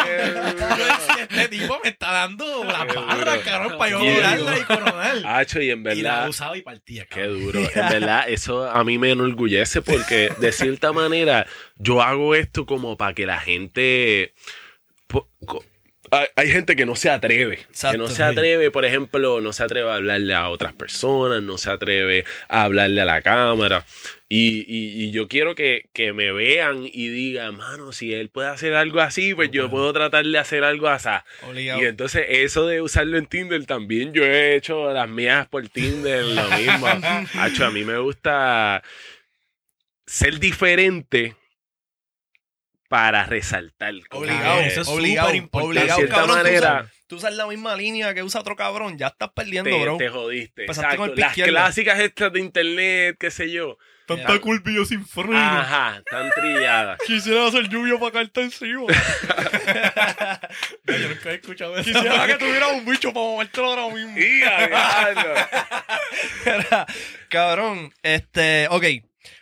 [0.80, 4.58] Yo decía, este tipo me está dando la barra, cabrón, para yo duro.
[4.58, 5.18] y coronar.
[5.26, 6.24] Hacho, y en Y verdad.
[6.24, 7.60] la usaba y partía, Qué duro.
[7.76, 12.98] En verdad, eso a mí me enorgullece porque de cierta manera yo hago esto como
[12.98, 14.34] para que la gente...
[16.12, 18.22] Hay, hay gente que no se atreve, Exacto, que no se sí.
[18.22, 22.64] atreve, por ejemplo, no se atreve a hablarle a otras personas, no se atreve a
[22.64, 23.86] hablarle a la cámara.
[24.32, 28.48] Y, y- y yo quiero que, que me vean y digan, mano, si él puede
[28.50, 31.10] hacer algo así, pues yo puedo tratar de hacer algo así.
[31.48, 31.82] Obligado.
[31.82, 36.24] Y entonces eso de usarlo en Tinder también yo he hecho las mías por Tinder,
[36.26, 36.88] lo mismo.
[37.40, 38.84] Hacho, a mí me gusta
[40.06, 41.36] ser diferente
[42.90, 43.94] para resaltar.
[44.12, 45.80] Obligado, eso es obligado, súper importante.
[45.80, 46.38] obligado, De cierta cabrón.
[46.38, 49.68] tú manera- usas- Tú usas la misma línea que usa otro cabrón, ya estás perdiendo,
[49.72, 49.98] te, bro.
[49.98, 50.66] te jodiste.
[50.66, 51.14] Pasaste con Exacto.
[51.16, 51.52] el Las izquierdo.
[51.54, 53.78] clásicas estas de internet, qué sé yo.
[54.06, 55.36] Tanta yo sin freno.
[55.38, 57.00] Ajá, tan trilladas.
[57.08, 58.82] Quisiera hacer lluvia para caerte encima.
[60.86, 61.92] Yo nunca he escuchado eso.
[61.92, 64.14] Quisiera que tuviera un bicho para movértelo ahora mismo.
[64.14, 64.70] Mira,
[67.30, 68.84] cabrón, este, ok.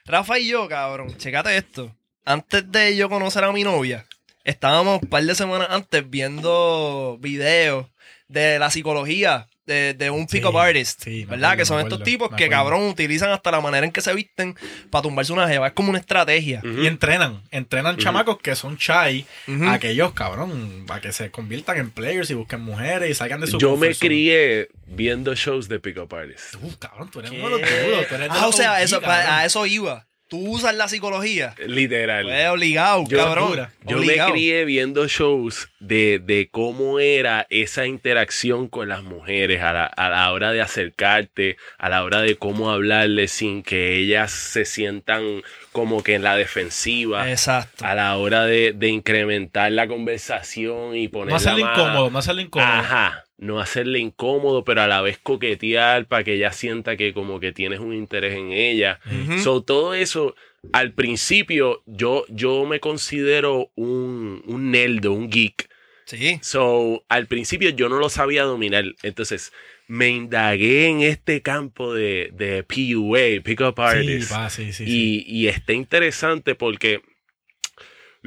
[0.06, 1.96] Rafa y yo, cabrón, checate esto.
[2.30, 4.06] Antes de yo conocer a mi novia,
[4.44, 7.86] estábamos un par de semanas antes viendo videos
[8.28, 11.52] de la psicología de, de un Sí, pick-up artist, sí, ¿verdad?
[11.52, 14.14] acuerdo, que son estos acuerdo, tipos que, cabrón, utilizan hasta la manera en que se
[14.14, 14.58] visten
[14.90, 15.68] para tumbarse una jeva.
[15.68, 16.62] Es como una estrategia.
[16.66, 19.70] Y entrenan, entrenan chamacos que son shy, Ujú.
[19.70, 23.58] aquellos cabrón, para que se conviertan en players y busquen mujeres y salgan de su
[23.58, 26.58] Yo me crié viendo shows de Pick Up Artists.
[26.62, 27.40] Uf, cabrón, tú eres ¿Qué?
[27.40, 29.26] uno de los duros, tú Ah, o sea, eso, cabrón.
[29.34, 30.07] a eso iba.
[30.28, 31.56] Tú usas la psicología.
[31.66, 32.26] Literal.
[32.26, 33.68] Pues obligado, Yo- cabrón.
[33.86, 34.30] Yo Obligado.
[34.30, 39.86] me crié viendo shows de, de cómo era esa interacción con las mujeres a la,
[39.86, 44.66] a la hora de acercarte, a la hora de cómo hablarles sin que ellas se
[44.66, 47.86] sientan como que en la defensiva, Exacto.
[47.86, 52.68] a la hora de, de incrementar la conversación y hacerle más- incómodo, no hacerle incómodo.
[52.70, 57.40] Ajá, no hacerle incómodo, pero a la vez coquetear para que ella sienta que como
[57.40, 59.00] que tienes un interés en ella.
[59.06, 59.40] Ujú.
[59.40, 60.36] So, todo eso,
[60.74, 65.70] al principio, yo, yo me considero un, un nerdo, un geek.
[66.06, 66.40] Sí.
[66.42, 68.86] So, al principio yo no lo sabía dominar.
[69.04, 69.52] Entonces,
[69.88, 74.32] me indagué en este campo de, de PUA, Pick Up Sí, Artists.
[74.34, 75.26] pa, sí, sí, sí.
[75.28, 77.02] y, y está interesante porque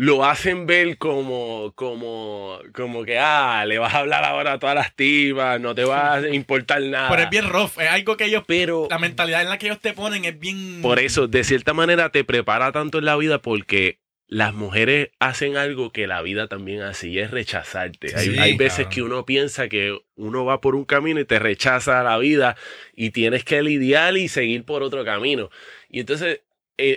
[0.00, 4.74] lo hacen ver como, como, como que, ah, le vas a hablar ahora a todas
[4.74, 7.10] las tipas, no te va a importar nada.
[7.10, 9.78] Pero es bien rough, es algo que ellos, Pero la mentalidad en la que ellos
[9.78, 10.80] te ponen es bien...
[10.80, 15.58] por eso, de cierta manera, te prepara tanto en la vida porque las mujeres hacen
[15.58, 18.16] algo que la vida también hace y es rechazarte.
[18.16, 21.38] hay, Sí, hay veces que uno piensa que uno va por un camino y te
[21.38, 22.56] rechaza la vida
[22.96, 25.50] y tienes que lidiar y seguir por otro camino.
[25.90, 26.40] Y entonces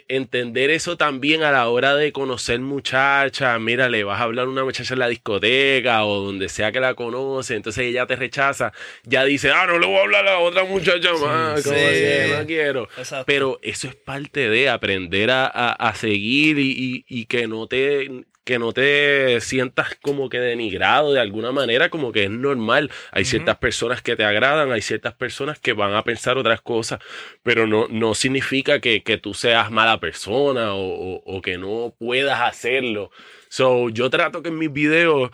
[0.07, 4.49] entender eso también a la hora de conocer muchachas, mira, le vas a hablar a
[4.49, 8.71] una muchacha en la discoteca o donde sea que la conoce, entonces ella te rechaza,
[9.03, 11.83] ya dice, ah, no le voy a hablar a la otra muchacha más, como sí.
[11.83, 12.83] que no quiero.
[12.97, 13.25] Exacto.
[13.25, 17.67] Pero eso es parte de aprender a, a- a seguir y, y- y que no
[17.67, 18.07] te
[18.43, 22.91] que no te sientas como que denigrado de alguna manera, como que es normal.
[23.11, 26.99] Hay ciertas personas que te agradan, hay ciertas personas que van a pensar otras cosas,
[27.43, 31.95] pero no, no significa que, que tú seas mala persona o, o- o que no
[31.97, 33.11] puedas hacerlo.
[33.49, 35.31] So, yo trato que en mis videos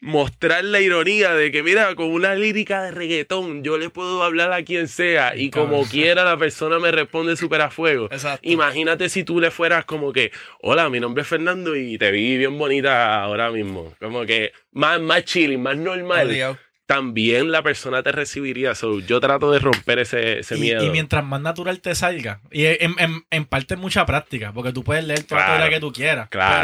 [0.00, 4.52] mostrar la ironía de que, mira, con una lírica de reggaetón, yo le puedo hablar
[4.52, 8.06] a quien sea y como quiera la persona me responde súper a fuego.
[8.10, 8.48] Exacto.
[8.48, 10.30] Imagínate si tú le fueras como que,
[10.60, 13.94] hola, mi nombre es Fernando y te vi bien bonita ahora mismo.
[14.00, 16.56] Como que más, más chilling, más normal.
[16.86, 18.74] También la persona te recibiría.
[18.74, 20.82] So, yo trato de romper ese, ese Y, miedo.
[20.84, 24.72] y mientras más natural te salga, y en, en, en parte es mucha práctica, porque
[24.72, 26.60] tú puedes leer toda Claro, la que tú quieras, claro.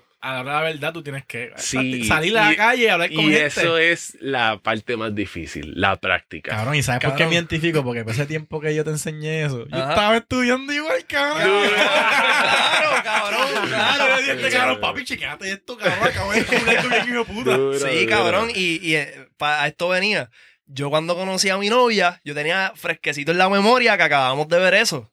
[0.00, 2.56] pero a la hora de la verdad tú tienes que Sí, salir a y- la
[2.56, 3.44] calle y hablar con Y gente.
[3.46, 6.50] eso es la parte más difícil, la práctica.
[6.56, 7.82] Cabrón, ¿y sabes por qué me identifico?
[7.84, 11.68] Porque por ese tiempo que yo te enseñé eso, yo estaba estudiando igual, cabrón.
[11.68, 17.08] Claro, cabrón, Claro, yo dije, cabrón, papi, chequeate esto, cabrón, acabo de descubrir esto bien
[17.08, 17.56] hijo de puta.
[17.56, 18.08] Duro, Sí, duro.
[18.16, 18.50] cabrón.
[18.54, 20.30] Y, y eh, a esto venía.
[20.66, 24.58] Yo cuando conocí a mi novia, yo tenía fresquecito en la memoria que acabamos de
[24.58, 25.12] ver eso.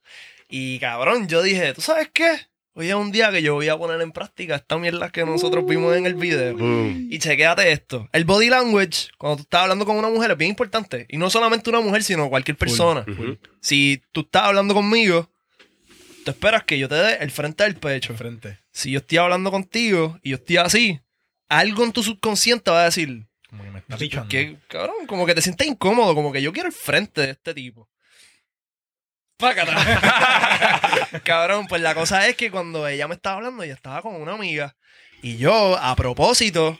[0.49, 2.31] Y cabrón, yo dije, ¿tú sabes qué?
[2.75, 5.63] Hoy es un día que yo voy a poner en práctica esta mierda que nosotros
[5.67, 6.57] vimos en el video.
[6.57, 7.07] Boom.
[7.11, 8.09] Y chequéate esto.
[8.11, 11.05] El body language, cuando tú estás hablando con una mujer, es bien importante.
[11.09, 13.05] Y no solamente una mujer, sino cualquier persona.
[13.61, 15.29] Si tú estás hablando conmigo,
[16.25, 18.15] tú esperas que yo te dé el frente del pecho.
[18.15, 18.57] Frente.
[18.71, 20.99] Si yo estoy hablando contigo y yo estoy así,
[21.49, 24.29] algo en tu subconsciente va a decir, Como que me está "¿Por pichando.
[24.29, 25.05] qué, cabrón?
[25.05, 27.87] Como que te sientes incómodo, como que yo quiero el frente de este tipo.
[31.23, 34.33] Cabrón, pues la cosa es que cuando ella me estaba hablando, ella estaba con una
[34.33, 34.75] amiga.
[35.21, 36.79] Y yo, a propósito,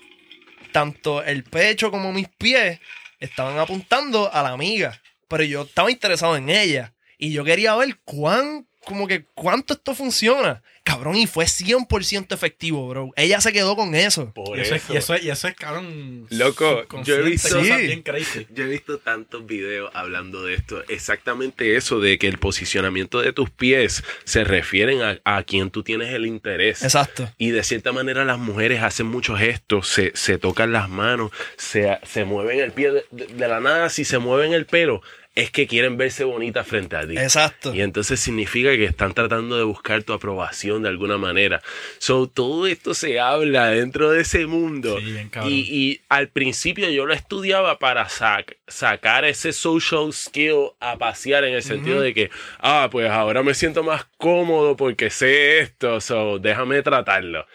[0.71, 2.79] tanto el pecho como mis pies
[3.19, 5.01] estaban apuntando a la amiga.
[5.27, 6.93] Pero yo estaba interesado en ella.
[7.17, 10.61] Y yo quería ver cuán, como que cuánto esto funciona.
[10.85, 13.11] Cabrón, y fue 100% efectivo, bro.
[13.15, 14.33] Ella se quedó con eso.
[14.33, 14.87] Por Y eso, eso.
[14.89, 16.27] es, y, eso es, y eso es, cabrón.
[16.29, 17.85] Loco, yo he visto- cosas Sí.
[17.87, 18.45] bien crazy.
[18.53, 20.83] Yo he visto tantos videos hablando de esto.
[20.89, 25.83] Exactamente eso, de que el posicionamiento de tus pies se refieren a, a quien tú
[25.83, 26.83] tienes el interés.
[26.83, 27.31] Exacto.
[27.37, 31.97] Y de cierta manera las mujeres hacen muchos gestos, se, se tocan las manos, se,
[32.03, 35.01] se mueven el pie de, de- de la nada, si se mueven el pelo,
[35.35, 37.17] es que quieren verse bonita frente a ti.
[37.17, 37.73] Exacto.
[37.73, 41.61] Y entonces significa que están tratando de buscar tu aprobación de alguna manera.
[41.97, 44.99] So, todo esto se habla dentro de ese mundo.
[44.99, 50.71] Sí, bien y, y al principio yo lo estudiaba para sac- sacar ese social skill
[50.79, 55.09] a pasear en el sentido de que, ah, pues ahora me siento más cómodo porque
[55.09, 57.47] sé esto, so déjame tratarlo.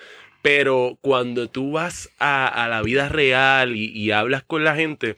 [0.43, 5.17] Pero cuando tú vas a, a la vida real y, y hablas con la gente,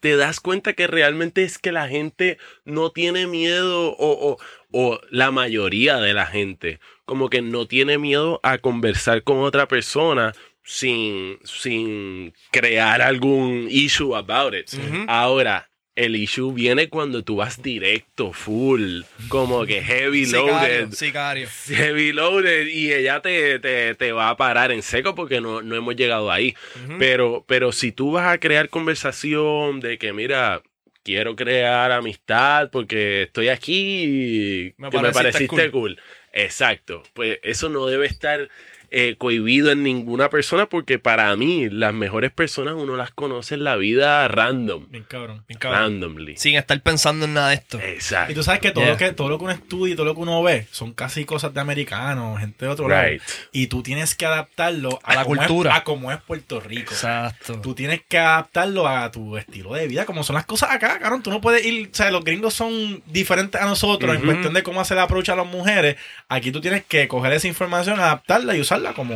[0.00, 4.38] te das cuenta que realmente es que la gente no tiene miedo o, o-
[4.72, 9.68] o la mayoría de la gente como que no tiene miedo a conversar con otra
[9.68, 10.32] persona
[10.64, 14.68] sin, sin crear algún issue about it.
[15.08, 20.90] Ahora, el issue viene cuando tú vas directo, full, como que heavy loaded.
[20.92, 21.48] sicario.
[21.66, 25.76] Heavy loaded y ella te, te, te va a parar en seco porque no, no
[25.76, 26.54] hemos llegado ahí.
[26.98, 30.62] Pero, pero si tú vas a crear conversación de que, mira,
[31.02, 36.00] quiero crear amistad porque estoy aquí y Me que me pareciste pareciste cool.
[36.32, 37.02] Exacto.
[37.12, 38.48] Pues eso no debe estar
[38.94, 43.64] eh, cohibido en ninguna persona porque para mí las mejores personas uno las conoce en
[43.64, 44.86] la vida random.
[44.90, 45.44] Bien cabrón.
[45.48, 45.80] Bien cabrón.
[45.80, 46.36] Randomly.
[46.36, 47.80] Sin estar pensando en nada de esto.
[47.80, 48.32] Exacto.
[48.32, 48.92] Y tú sabes que todo, Yeah.
[48.92, 51.24] lo que todo lo que uno estudia y todo lo que uno ve son casi
[51.24, 53.08] cosas de americanos, gente de otro lado.
[53.08, 53.22] Right.
[53.52, 55.74] Y tú tienes que adaptarlo A la cómo es- cultura.
[55.76, 56.92] a cómo es Puerto Rico.
[56.92, 57.60] Exacto.
[57.62, 61.22] Tú tienes que adaptarlo a tu estilo de vida, como son las cosas acá, cabrón.
[61.22, 64.62] Tú no puedes ir, o sea, los gringos son diferentes a nosotros en cuestión de
[64.62, 65.96] cómo hacer la approach a las mujeres.
[66.28, 69.14] Aquí tú tienes que coger esa información, adaptarla y usarla como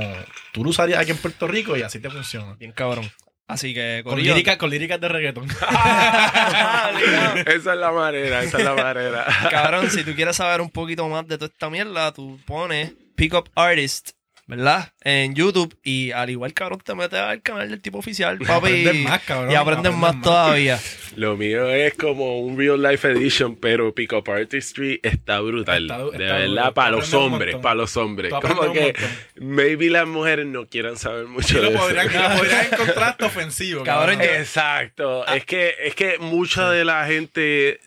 [0.53, 2.55] tú lo usarías aquí en Puerto Rico y así te funciona.
[2.55, 3.11] Bien cabrón.
[3.49, 4.35] Así que, Con corillo.
[4.35, 5.47] líricas, con líricas de reggaetón.
[7.47, 9.25] esa es la manera, esa es la manera.
[9.51, 13.35] Cabrón, si tú quieres saber un poquito más de toda esta mierda, tú pones Pick
[13.35, 14.11] Up Artist,
[14.47, 14.93] ¿verdad?
[15.03, 15.77] En YouTube.
[15.83, 18.53] Y al igual, cabrón, te metes al canal del tipo oficial, papi.
[18.53, 19.51] Aprendes más, cabrón.
[19.51, 20.23] Y aprendes Aprendes más, más.
[20.25, 20.81] todavía.
[21.17, 25.85] Lo mío es como un real life edition, pero Pick Up Artistry está brutal.
[25.85, 28.33] Está de verdad, para los hombres, para los hombres.
[28.33, 28.95] Como que
[29.37, 31.79] maybe las mujeres no quieran saber mucho Y de lo eso.
[31.79, 33.83] podrían, y lo podrían encontrar hasta ofensivo.
[33.85, 35.27] Cabrón, yo- Exacto.
[35.27, 37.81] Es que, es que mucha de la gente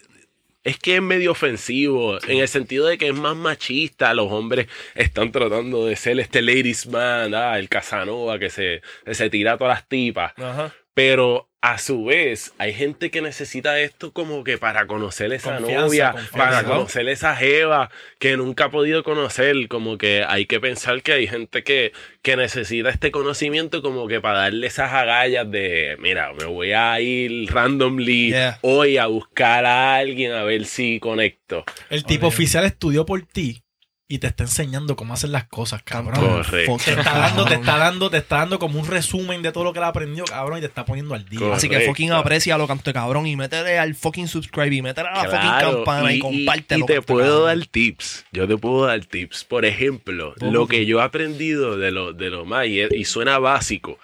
[0.70, 4.14] es que es medio ofensivo en el sentido de que es más machista.
[4.14, 9.30] Los hombres están tratando de ser este ladies man, ah, el Casanova que se, se
[9.30, 10.34] tira a todas las tipas.
[10.38, 10.74] Ajá.
[10.94, 15.86] Pero a su vez, hay gente que necesita esto como que para conocer esa Confianza,
[15.86, 16.38] novia, confianza.
[16.38, 16.70] para ¿no?
[16.70, 19.68] conocer esa jeva que nunca ha podido conocer.
[19.68, 21.92] Como que hay que pensar que hay gente que,
[22.22, 27.00] que necesita este conocimiento como que para darle esas agallas de, mira, me voy a
[27.02, 28.60] ir randomly Yeah.
[28.62, 31.66] hoy a buscar a alguien a ver si conecto.
[31.90, 33.64] El tipo oficial estudió por ti
[34.12, 36.20] y te está enseñando cómo hacer las cosas, cabrón.
[36.20, 36.78] Correcto.
[36.84, 39.72] Te está dando, te está dando, te está dando como un resumen de todo lo
[39.72, 41.38] que él aprendió, cabrón, y te está poniendo al día.
[41.38, 41.58] Correcto.
[41.58, 45.24] Así que fucking aprecia lo canto cabrón y métele al fucking subscribe y métele a
[45.24, 46.86] la fucking campana y, compártelo.
[46.86, 47.60] y te canto puedo cabrón.
[47.60, 48.26] dar tips.
[48.32, 49.44] Yo te puedo dar tips.
[49.44, 50.78] Por ejemplo, ¿Cómo lo que?
[50.78, 54.00] que yo he aprendido de lo, de lo más, y, y suena básico,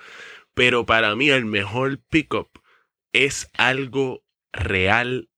[0.54, 2.50] pero para mí el mejor pickup
[3.12, 5.30] es algo real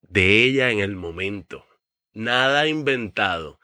[0.00, 1.66] de ella en el momento.
[2.14, 3.60] Nada inventado.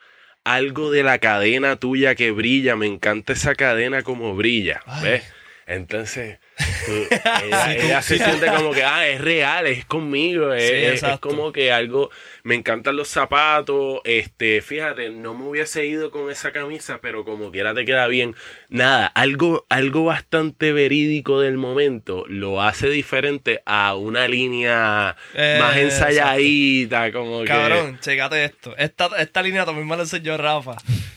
[0.55, 2.77] Algo de la cadena tuya que brilla.
[2.77, 4.83] Me encanta esa cadena como brilla.
[4.87, 5.03] Ay.
[5.05, 5.33] ¿Ves?
[5.67, 6.39] Entonces,
[7.45, 11.73] ella, ella se siente como que, ah, es real, es conmigo, es, Sí, como que
[11.73, 12.11] algo,
[12.43, 17.51] me encantan los zapatos, este, fíjate, no me hubiese ido con esa camisa, pero como
[17.51, 18.35] quiera te queda bien.
[18.69, 25.77] Nada, algo, algo bastante verídico del momento lo hace diferente a una línea Eh, más
[25.77, 27.47] ensayadita, como que...
[27.47, 28.75] Cabrón, checate esto.
[28.77, 30.77] Esta, esta línea también me la enseñó Rafa.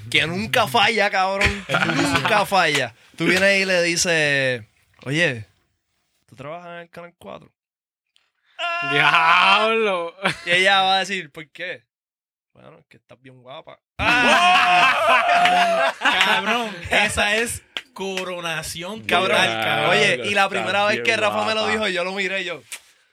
[0.10, 1.50] Que nunca falla, cabrón.
[1.96, 2.94] nunca falla.
[3.18, 4.64] Tú vienes ahí y le dices,
[5.06, 5.46] oye,
[6.26, 7.52] ¿tú trabajas en el Canal 4?
[8.92, 10.16] Diablo.
[10.46, 11.84] Y ella va a decir, ¿por qué?
[12.54, 13.80] Bueno, es que estás bien guapa.
[13.98, 15.94] ¡Ah!
[16.00, 17.64] Cabrón, esa es
[17.94, 19.38] coronación Cabrón.
[19.38, 19.92] cabrón.
[19.92, 22.62] Oye, y la primera vez que Rafa me lo dijo, yo lo miré y yo,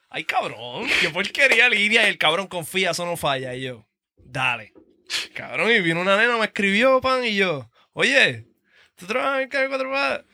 [0.09, 2.07] ay cabrón, qué porquería línea.
[2.07, 3.55] Y el cabrón confía, eso no falla.
[3.55, 4.73] Y yo, dale.
[5.35, 8.47] Cabrón, y vino una nena, me escribió, pan, y yo, oye,
[8.97, 10.25] ¿tú trabajas en el Canal 4 pa-?"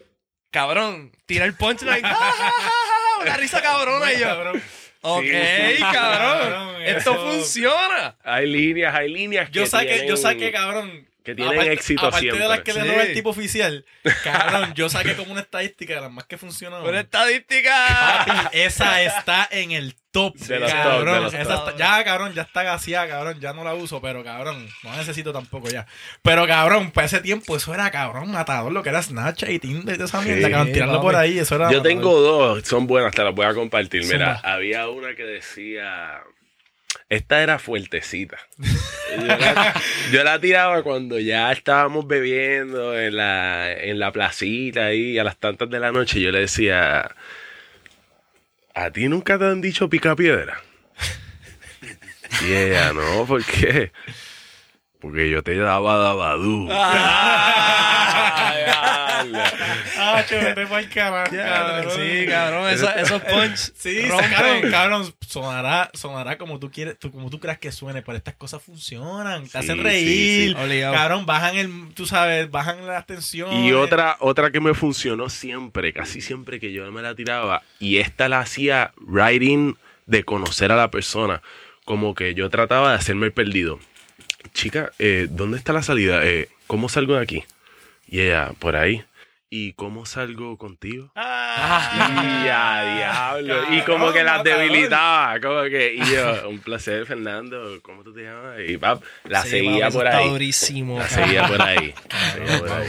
[0.56, 2.00] Cabrón, tira el punchline.
[2.02, 4.24] ja, ja, ja, ja, Una risa cabrona y yo.
[4.24, 4.62] Cabrón.
[5.02, 5.82] Ok, Sí.
[5.82, 6.50] cabrón.
[6.50, 8.16] Cabrón, Esto funciona.
[8.24, 11.06] Hay líneas, hay líneas Yo que saqué, yo saqué, cabrón.
[11.26, 12.42] Que tienen aparte, éxito aparte siempre.
[12.42, 12.88] de las que le Sí.
[12.88, 13.84] roba el tipo oficial,
[14.24, 16.88] cabrón, yo saqué como una estadística de las más que funcionaron.
[16.88, 18.24] Una estadística.
[18.24, 20.34] Papi, esa está en el top.
[20.36, 21.14] De los top, cabrón.
[21.14, 21.68] de los Esa top.
[21.70, 23.40] está- ya, cabrón, ya está gaseada, cabrón.
[23.40, 25.86] Ya no la uso, pero cabrón, no necesito tampoco ya.
[26.22, 29.94] Pero cabrón, para ese tiempo eso era cabrón, matador, lo que era Snapchat y Tinder
[29.94, 31.02] y toda esa Sí, mierda, cabrón, tirando papi.
[31.04, 31.64] por ahí, eso era.
[31.64, 31.82] Yo matador.
[31.88, 34.04] tengo dos, son buenas, te las voy a compartir.
[34.04, 34.52] Mira, Zumba.
[34.54, 36.22] había una que decía.
[37.08, 38.36] Esta era fuertecita.
[40.12, 45.36] Yo la, tiraba cuando ya estábamos bebiendo en la, en la placita ahí a las
[45.36, 46.20] tantas de la noche.
[46.20, 47.14] Yo le decía:
[48.74, 50.60] ¿A ti nunca te han dicho pica piedra?
[52.42, 53.92] Y ella, no, ¿por qué?
[55.00, 56.68] Porque yo te daba dabadú.
[56.70, 57.94] Ah,
[59.98, 61.92] Ah, chévere, pa'l carajo, Ya, cabrón.
[61.96, 67.30] sí, cabrón, esos, esos punch Sí, cabrón, cabrón, sonará, sonará como tú quieres, tú- como
[67.30, 70.80] tú creas que suene, pero estas cosas funcionan, te Sí, hacen reír, sí.
[70.80, 73.58] Cabrón, bajan el, tú sabes, bajan las tensiones.
[73.58, 77.98] Y otra, otra que me funcionó siempre, casi siempre que yo me la tiraba, y
[77.98, 79.74] esta la hacía writing
[80.06, 81.42] de conocer a la persona.
[81.84, 83.78] Como que yo trataba de hacerme el perdido.
[84.52, 86.24] Chica, eh, ¿dónde está la salida?
[86.24, 87.44] Eh, ¿Cómo salgo de aquí?
[88.08, 89.04] Y ella, por ahí.
[89.48, 91.12] ¿Y cómo salgo contigo?
[91.14, 92.42] Ah.
[92.44, 93.74] Y a diablo.
[93.74, 95.38] y como que las debilitaba.
[95.40, 97.80] Como que, y yo, un placer, Fernando.
[97.82, 98.58] ¿Cómo tú te llamas?
[98.66, 100.28] Y pap, la Sí, seguía por ahí.
[100.28, 100.98] durísimo.
[100.98, 101.94] La seguía por ahí.
[102.10, 102.88] La seguía por ahí.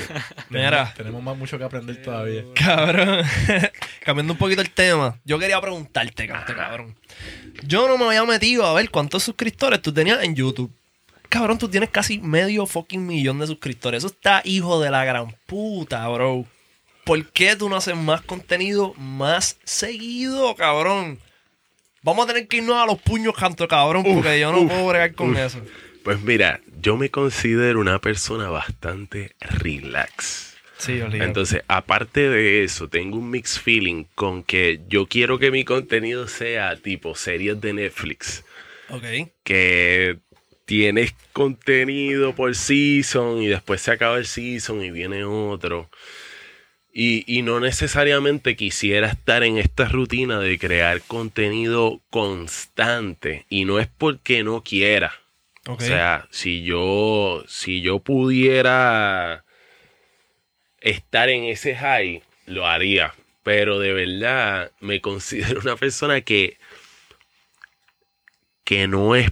[0.50, 0.93] Mira.
[0.98, 2.43] Tenemos más mucho que aprender todavía.
[2.56, 3.24] Cabrón.
[4.04, 5.20] Cambiando un poquito el tema.
[5.26, 6.96] Yo quería preguntarte, canto, cabrón.
[7.63, 10.74] Yo no me había metido a ver cuántos suscriptores tú tenías en YouTube.
[11.30, 14.00] Cabrón, tú tienes casi medio fucking millón de suscriptores.
[14.00, 16.46] Eso está hijo de la gran puta, bro.
[17.04, 21.20] ¿Por qué tú no haces más contenido más seguido, cabrón?
[22.02, 25.13] Vamos a tener que irnos a los puños, canto, cabrón, porque yo no puedo bregar
[25.13, 25.62] con eso.
[26.04, 30.56] Pues mira, yo me considero una persona bastante relax.
[30.78, 31.26] Sí, olvídate.
[31.26, 36.28] Entonces, aparte de eso, tengo un mixed feeling con que yo quiero que mi contenido
[36.28, 38.46] sea tipo series de Netflix.
[38.90, 39.04] Ok.
[39.44, 40.20] Que
[40.68, 45.90] tienes contenido por season y después se acaba el season y viene otro.
[46.92, 53.46] Y, y no necesariamente quisiera estar en esta rutina de crear contenido constante.
[53.48, 55.14] Y no es porque no quiera.
[55.68, 59.46] O sea, si yo, si yo pudiera
[60.82, 63.14] estar en ese high, lo haría.
[63.44, 66.58] Pero de verdad me considero una persona que,
[68.66, 69.32] que no es,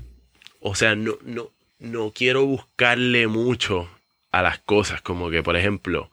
[0.68, 3.88] o sea, no, no, no quiero buscarle mucho
[4.32, 5.02] a las cosas.
[5.02, 6.10] Como que, por ejemplo,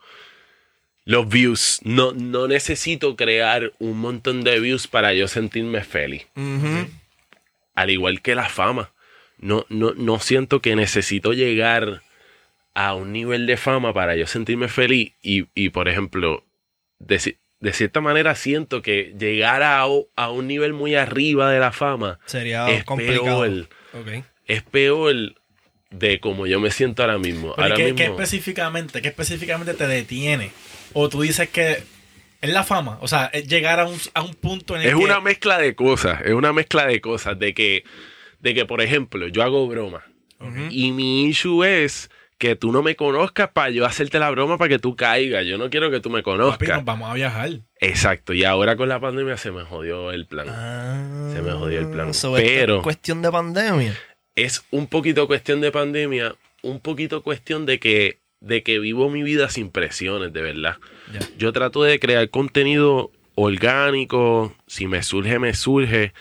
[1.05, 1.81] los views.
[1.85, 6.27] No, no necesito crear un montón de views para yo sentirme feliz
[7.75, 8.91] al igual que la fama.
[9.39, 12.03] No, no, no siento que necesito llegar
[12.75, 15.13] a un nivel de fama para yo sentirme feliz.
[15.23, 16.45] Y, y, por ejemplo,
[16.99, 21.73] de, ci- de cierta manera siento que llegar a, un nivel muy arriba de la
[21.73, 23.41] fama Sería es complicado.
[23.41, 23.69] peor.
[24.53, 25.15] Es peor
[25.91, 27.55] de cómo yo me siento ahora mismo.
[27.57, 30.51] Pero ¿y ahora ¿qué, mismo qué específicamente, qué específicamente te detiene?
[30.95, 31.83] O tú dices que
[32.41, 34.95] es la fama, o sea, es llegar a un, a un punto en el es
[34.95, 35.01] que...
[35.05, 37.85] una mezcla de cosas, es una mezcla de cosas, de que,
[38.41, 40.03] de que por ejemplo, yo hago broma.
[40.71, 44.69] Y mi issue es que tú no me conozcas para yo hacerte la broma para
[44.71, 45.47] que tú caigas.
[45.47, 46.69] Yo no quiero que tú me Papi, conozcas.
[46.79, 47.51] nos vamos a viajar.
[47.79, 48.33] Exacto.
[48.33, 50.49] Y ahora con la pandemia se me jodió el plan.
[50.51, 52.09] Ah, Se me jodió el plan.
[52.09, 53.97] esto Pero- es cuestión de pandemia.
[54.35, 59.23] Es un poquito cuestión de pandemia, un poquito cuestión de que, de que vivo mi
[59.23, 60.77] vida sin presiones, de verdad.
[61.39, 66.13] Yo trato de crear contenido orgánico, si me surge, me surge,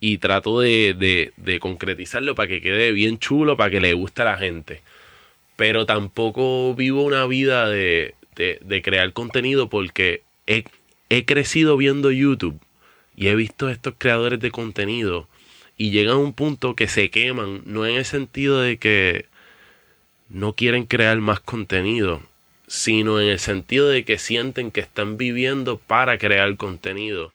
[0.00, 4.22] y trato de, de- de concretizarlo para que quede bien chulo, para que le guste
[4.22, 4.80] a la gente.
[5.56, 10.64] Pero tampoco vivo una vida de, de- de crear contenido porque he,
[11.10, 12.58] he crecido viendo YouTube
[13.16, 15.28] y he visto estos creadores de contenido
[15.80, 19.24] y llegan a un punto que se queman, no en el sentido de que
[20.28, 22.22] no quieren crear más contenido,
[22.66, 27.32] sino en el sentido de que sienten que están viviendo para crear contenido.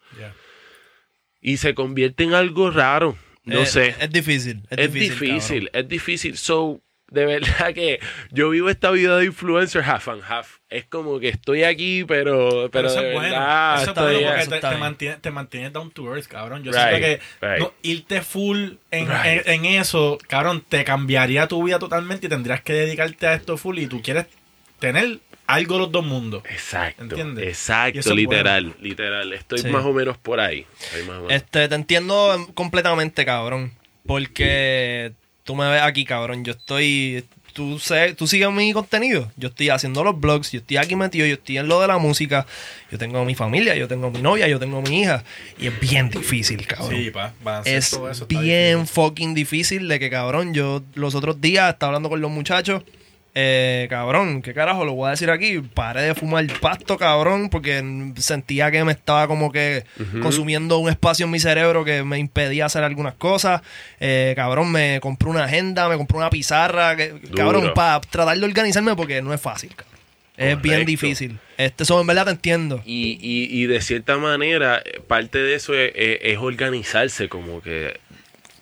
[1.42, 3.18] Y se convierte en algo raro.
[3.46, 3.96] No Eh, sé.
[4.00, 4.62] Es difícil.
[4.70, 6.38] Es, difícil, es difícil.
[6.38, 10.58] So, de verdad que yo vivo esta vida de influencer half and half.
[10.68, 13.30] Es como que estoy aquí, pero, pero, Pero eso es bueno.
[13.30, 14.80] verdad Eso es bueno porque te, te bien.
[14.80, 16.64] mantiene, te mantiene down to earth, cabrón.
[16.64, 17.60] Yo Right, siento que right.
[17.60, 19.48] no, irte full en, Right.
[19.48, 23.58] en- en eso, cabrón, te cambiaría tu vida totalmente y tendrías que dedicarte a esto
[23.58, 24.26] full y tú quieres
[24.80, 26.42] tener algo los dos mundos.
[26.50, 27.48] Exacto, ¿Entiendes?
[27.48, 29.32] Exacto, literal, literal.
[29.34, 29.68] Estoy Sí.
[29.70, 30.66] más o menos por ahí.
[30.82, 31.32] Estoy más o menos.
[31.34, 33.72] Este, te entiendo completamente, cabrón.
[34.08, 35.12] Porque
[35.44, 36.44] tú me ves aquí, cabrón.
[36.44, 37.24] Yo estoy.
[37.56, 39.32] Tú, sé, tú sigues mi contenido.
[39.38, 40.52] Yo estoy haciendo los blogs.
[40.52, 41.26] Yo estoy aquí metido.
[41.26, 42.46] Yo estoy en lo de la música.
[42.92, 43.78] Yo tengo mi familia.
[43.78, 44.46] Yo tengo mi novia.
[44.50, 45.24] Yo tengo mi hija.
[45.58, 46.90] Y es bien difícil, cabrón.
[46.90, 48.94] Sí, pa, es todo eso bien difícil.
[48.94, 52.84] fucking difícil de que, cabrón, yo los otros días estaba hablando con los muchachos.
[53.38, 55.60] Eh, cabrón, ¿qué carajo lo voy a decir aquí?
[55.60, 57.84] Paré de fumar pasto, cabrón, porque
[58.18, 59.84] sentía que me estaba como que
[60.22, 63.62] consumiendo un espacio en mi cerebro que me impedía hacer algunas cosas.
[64.00, 68.46] Eh, cabrón, me compré una agenda, me compré una pizarra, que, cabrón, para tratar de
[68.46, 69.94] organizarme porque no es fácil, cabrón.
[70.38, 71.40] Es bien difícil.
[71.58, 72.82] Este, eso en verdad te entiendo.
[72.86, 77.62] Y, y, y de cierta manera, eh, parte de eso es, es- es organizarse, como
[77.62, 78.00] que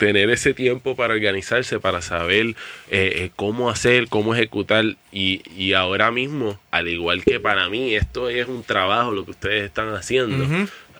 [0.03, 2.55] tener ese tiempo para organizarse, para saber eh,
[2.91, 4.83] eh, cómo hacer, cómo ejecutar.
[5.13, 9.31] Y, y ahora mismo, al igual que para mí, esto es un trabajo, lo que
[9.31, 10.45] ustedes están haciendo.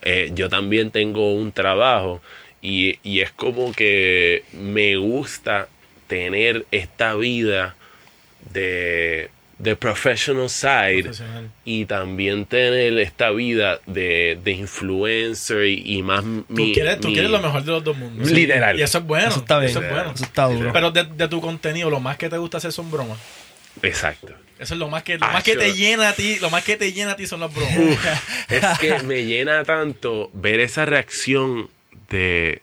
[0.03, 2.21] Eh, yo también tengo un trabajo
[2.61, 5.67] y, y es como que me gusta
[6.07, 7.75] tener esta vida
[8.53, 9.29] de,
[9.63, 11.49] de professional side Profesional.
[11.65, 17.07] y también tener esta vida de, de influencer y, y más Tú, mi, quieres, tú
[17.07, 18.29] mi- quieres lo mejor de los dos mundos.
[18.29, 18.77] Literal.
[18.77, 19.27] Y eso es bueno.
[19.29, 19.69] Eso está bien.
[19.71, 20.11] Eso es bueno.
[20.13, 20.71] Eso está duro.
[20.73, 23.17] Pero de, de tu contenido, lo más que te gusta hacer son bromas.
[23.81, 24.33] Exacto.
[24.59, 25.73] Eso es lo más que, lo Ah, más que te sure.
[25.77, 27.97] llena a ti, lo más que te llena a ti son las bromas.
[28.49, 31.69] Es que me llena tanto ver esa reacción
[32.09, 32.61] de...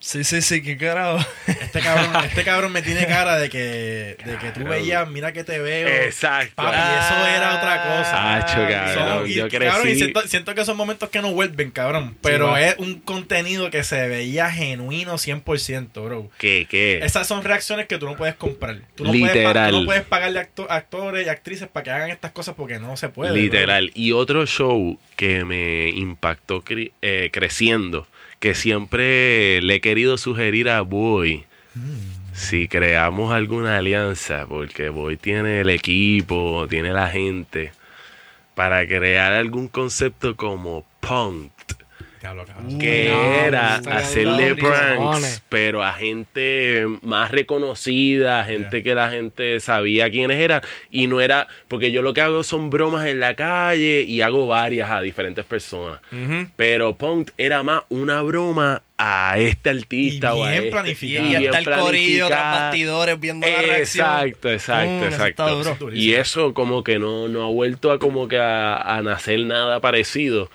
[0.00, 1.18] Sí, sí, sí, qué carajo.
[1.48, 5.42] Este cabrón, este cabrón me tiene cara de que, de que tú veías, mira que
[5.42, 5.88] te veo.
[5.88, 6.54] Exacto.
[6.54, 8.36] Papi, eso era otra cosa.
[8.36, 9.18] Acho, cabrón.
[9.18, 9.98] Son- y, yo cabrón, y crecí...
[9.98, 12.16] siento, siento que son momentos que no vuelven, cabrón.
[12.22, 16.30] Pero es un contenido que se veía genuino 100%, bro.
[16.38, 17.00] ¿Qué, qué?
[17.02, 18.78] Esas son reacciones que tú no puedes comprar.
[18.94, 19.70] Tú no, Puedes, Literal.
[19.72, 22.96] tú no puedes pagarle acto- actores y actrices para que hagan estas cosas porque no
[22.96, 23.32] se puede.
[23.32, 23.40] bro.
[23.40, 23.90] Literal.
[23.94, 28.06] Y otro show que me impactó cre- eh, creciendo,
[28.40, 31.44] que siempre le he querido sugerir a Boy,
[32.32, 37.72] si creamos alguna alianza, porque Boy tiene el equipo, tiene la gente,
[38.54, 41.76] para crear algún concepto como Punked,
[42.78, 50.10] Que No, era hacerle pranks, pero a gente más reconocida, gente que la gente sabía
[50.10, 54.02] quiénes eran, y no era, porque yo lo que hago son bromas en la calle
[54.02, 56.00] y hago varias a diferentes personas,
[56.56, 61.26] pero Punk era más una broma a este artista Y o a este, planificada.
[61.26, 64.06] Y Bien está el corillo tras bastidores viendo la reacción.
[64.06, 65.90] Exacto, exacto, Mm, exacto.
[65.92, 69.80] Y eso como que no, no ha vuelto a como que a, a nacer nada
[69.80, 70.50] parecido.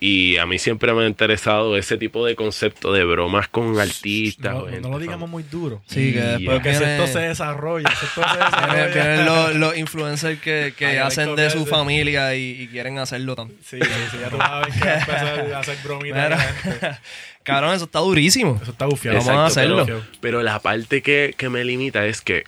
[0.00, 4.54] Y a mí siempre me ha interesado ese tipo de concepto de bromas con artistas.
[4.54, 5.82] No, lo digamos muy duro.
[5.86, 8.20] Sí, que después viene- esto se desarrolla, esto se
[8.74, 9.24] vienen, desarrolla.
[9.24, 13.34] los, los influencers que, que Ay, hacen que de su familia y, y quieren hacerlo
[13.34, 13.58] también.
[13.64, 16.18] Sí, sí, sí, ya tú ver que empezar a hacer bromitas.
[16.26, 16.90] a la gente.
[17.42, 18.58] Cabrón, eso está durísimo.
[18.62, 19.18] Eso está bufiado.
[19.18, 19.84] Vamos a hacerlo.
[19.86, 22.44] Pero, pero la parte que, que me limita es que,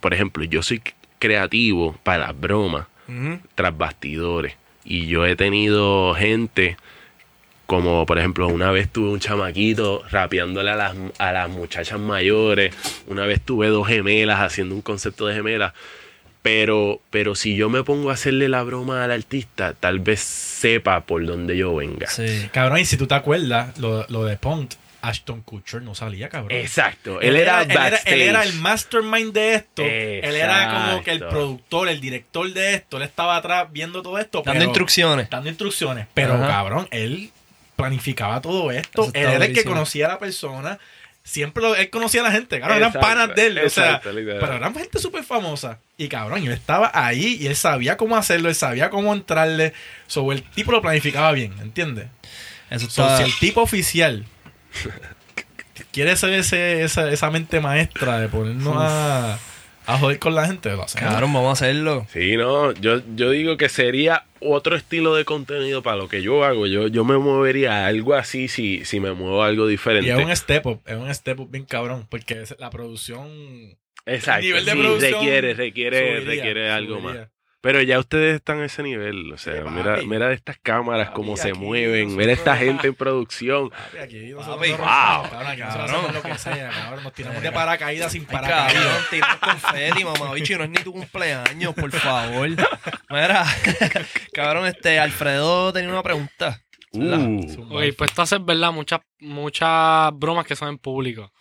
[0.00, 0.80] por ejemplo, yo soy
[1.18, 3.40] creativo para las bromas Ujú.
[3.54, 4.54] tras bastidores.
[4.84, 6.76] Y yo he tenido gente
[7.66, 12.74] Como por ejemplo, una vez tuve un chamaquito rapeándole a las, a las muchachas mayores.
[13.06, 15.72] Una vez tuve dos gemelas haciendo un concepto de gemelas.
[16.42, 21.00] Pero, pero si yo me pongo a hacerle la broma al artista, tal vez sepa
[21.06, 22.06] por dónde yo venga.
[22.08, 22.50] Sí.
[22.52, 26.52] Cabrón, y si tú te acuerdas, lo, lo de Pont, Ashton Kutcher no salía, cabrón.
[26.58, 27.18] Exacto.
[27.22, 29.82] Él, era, él, era, él era el mastermind de esto.
[29.82, 32.98] Él era como que el productor, el director de esto.
[32.98, 34.42] Él estaba atrás viendo todo esto.
[34.44, 35.30] Dando pero- instrucciones.
[35.30, 36.06] dando instrucciones.
[36.12, 36.46] Pero, Ajá.
[36.48, 37.30] cabrón, él
[37.76, 39.10] planificaba todo esto.
[39.14, 40.78] Él era el que conocía a la persona.
[41.26, 42.60] Siempre lo- él conocía a la gente.
[42.60, 43.58] Cabrón, eran Exacto, panas de él.
[43.64, 45.78] O sea, exacto, pero eran gente súper famosa.
[45.96, 49.72] Y cabrón, y él estaba ahí y él sabía cómo hacerlo, él sabía cómo entrarle.
[50.06, 52.08] Sobre el tipo lo planificaba bien, ¿entiendes?
[52.68, 53.16] Eso So, está.
[53.18, 54.26] si el tipo oficial
[55.92, 59.38] quiere ser ese, esa, esa mente maestra de ponernos a,
[59.86, 61.10] a joder con la gente, lo hacemos.
[61.10, 62.06] Cabrón, vamos a hacerlo.
[62.12, 66.44] Sí, no, yo, yo digo que sería otro estilo de contenido para lo que yo
[66.44, 66.66] hago.
[66.66, 70.08] Yo, yo me movería a algo así si, si me muevo a algo diferente.
[70.08, 73.76] Y es un step up, es un step up bien cabrón, porque la producción
[74.06, 74.40] Exacto.
[74.40, 77.20] el nivel de sí, producción requiere, requiere, subiría, requiere algo subiría.
[77.20, 77.28] más.
[77.64, 79.32] Pero ya ustedes están a ese nivel.
[79.32, 82.04] O sea, Sí, mira, mira estas cámaras, Papi, cómo se aquí mueven.
[82.04, 83.70] nosotros- Mira esta gente en producción.
[83.70, 84.76] Papi, aquí nosotros wow.
[84.78, 85.90] cabrón, aquí nosotros Cabrón.
[86.04, 88.74] hacemos lo que sea, cabrón, nos tiramos de paracaídas sin paracaídas.
[88.84, 92.48] cabrón, tiras confeti, mamabicho, y no es ni tu cumpleaños, por favor.
[93.08, 93.44] Mira,
[94.34, 96.60] cabrón, este, Alfredo tenía una pregunta.
[96.92, 97.40] Uh,
[97.74, 98.70] Ok, pues tú haces, ¿verdad?
[98.72, 101.32] Muchas, muchas bromas que son en público.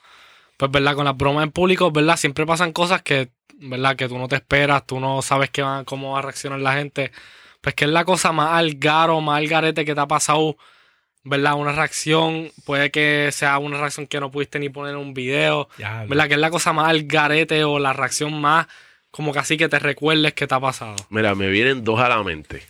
[0.57, 0.95] Pues, ¿verdad?
[0.95, 2.17] Con las bromas en público, ¿verdad?
[2.17, 3.95] Siempre pasan cosas que, ¿verdad?
[3.95, 6.73] Que tú no te esperas, tú no sabes qué va- cómo va a reaccionar la
[6.73, 7.11] gente.
[7.61, 10.57] Pues, ¿qué es la cosa más algaro, más algarete que te ha pasado?
[11.25, 11.55] ¿Verdad?
[11.55, 15.69] Una reacción, puede que sea una reacción que no pudiste ni poner en un video.
[15.77, 16.27] Ya, ¿Verdad?
[16.27, 18.67] ¿Qué es la cosa más algarete o la reacción más
[19.09, 20.95] como que así que te recuerdes que te ha pasado?
[21.09, 22.63] mira, me vienen dos a la mente.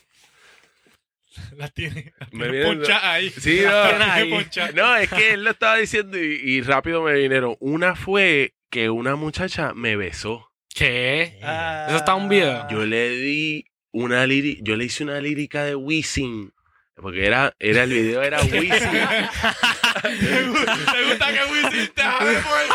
[1.58, 3.30] las tiene, vienen- ahí.
[3.30, 3.90] Sí, no.
[3.90, 4.32] tiene ahí.
[4.76, 7.56] No, es que él lo estaba diciendo y, y rápido me vinieron.
[7.60, 10.50] Una fue que una muchacha me besó.
[10.74, 11.40] ¿Qué?
[11.44, 11.86] Ah.
[11.88, 12.68] Eso está un video.
[12.70, 16.52] Yo le di una lírica, yo le hice una lírica de Wisin.
[16.96, 18.70] Porque era, era el video era Wisin.
[18.70, 22.70] ¿Te gusta, te gusta que Wisin te jale por el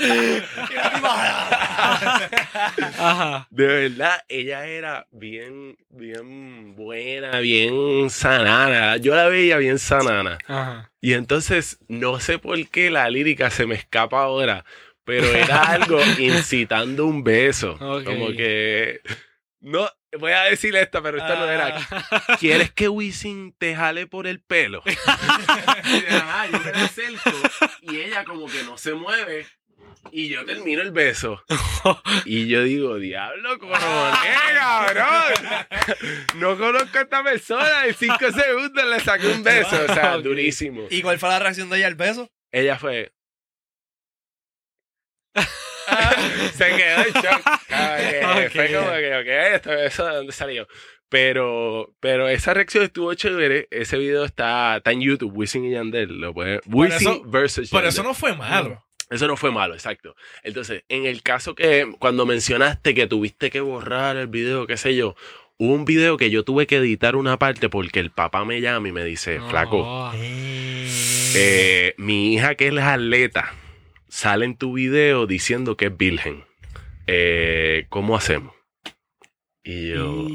[2.98, 3.46] Ajá.
[3.50, 8.96] De verdad, ella era bien, bien buena, bien sanana.
[8.98, 10.38] Yo la veía bien sanana.
[10.46, 10.90] Ajá.
[11.00, 14.64] Y entonces, no sé por qué la lírica se me escapa ahora,
[15.04, 17.78] pero era algo incitando un beso.
[17.78, 19.00] Como que.
[19.60, 19.88] No,
[20.18, 21.76] voy a decir esta, pero esta no era.
[21.90, 22.36] Ah.
[22.38, 24.82] ¿Quieres que Wisin te jale por el pelo?
[25.06, 27.30] Ajá, yo me la acerco
[27.82, 29.46] y ella como que no se mueve.
[30.12, 31.42] Y yo termino el beso.
[32.24, 33.78] Y yo digo, diablo, coroné,
[34.54, 35.66] cabrón.
[36.36, 37.86] No conozco a esta persona.
[37.86, 39.76] En cinco segundos le saqué un beso.
[39.88, 40.86] O sea, durísimo.
[40.90, 42.30] ¿Y cuál fue la reacción de ella al beso?
[42.50, 43.12] Ella fue.
[46.54, 47.42] Se quedó en shock.
[48.52, 50.66] Fue como que, ok, esto, eso de dónde salió.
[51.08, 53.66] Pero, pero esa reacción estuvo chévere.
[53.70, 56.20] Ese video está, está en YouTube, Wisin y Yandel.
[56.20, 57.88] Lo puede, Wisin eso- versus Pero Yandel.
[57.88, 58.84] eso no fue malo.
[59.10, 60.14] Eso no fue malo, exacto.
[60.44, 64.94] Entonces, en el caso que cuando mencionaste que tuviste que borrar el video, qué sé
[64.94, 65.16] yo,
[65.58, 68.86] hubo un video que yo tuve que editar una parte porque el papá me llama
[68.88, 70.12] y me dice, flaco, Oh.
[71.34, 73.52] eh, mi hija que es atleta
[74.10, 76.44] sale en tu video diciendo que es virgen.
[77.06, 78.54] Eh, ¿Cómo hacemos?
[79.62, 80.26] Y yo,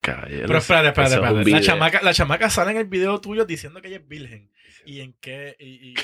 [0.00, 1.50] caballero, Pero espérate, espérate, espérate.
[1.50, 4.50] La chamaca, la chamaca sale en el video tuyo diciendo que ella es virgen.
[4.86, 5.56] ¿Y en qué?
[5.58, 5.94] Y, y- y- y-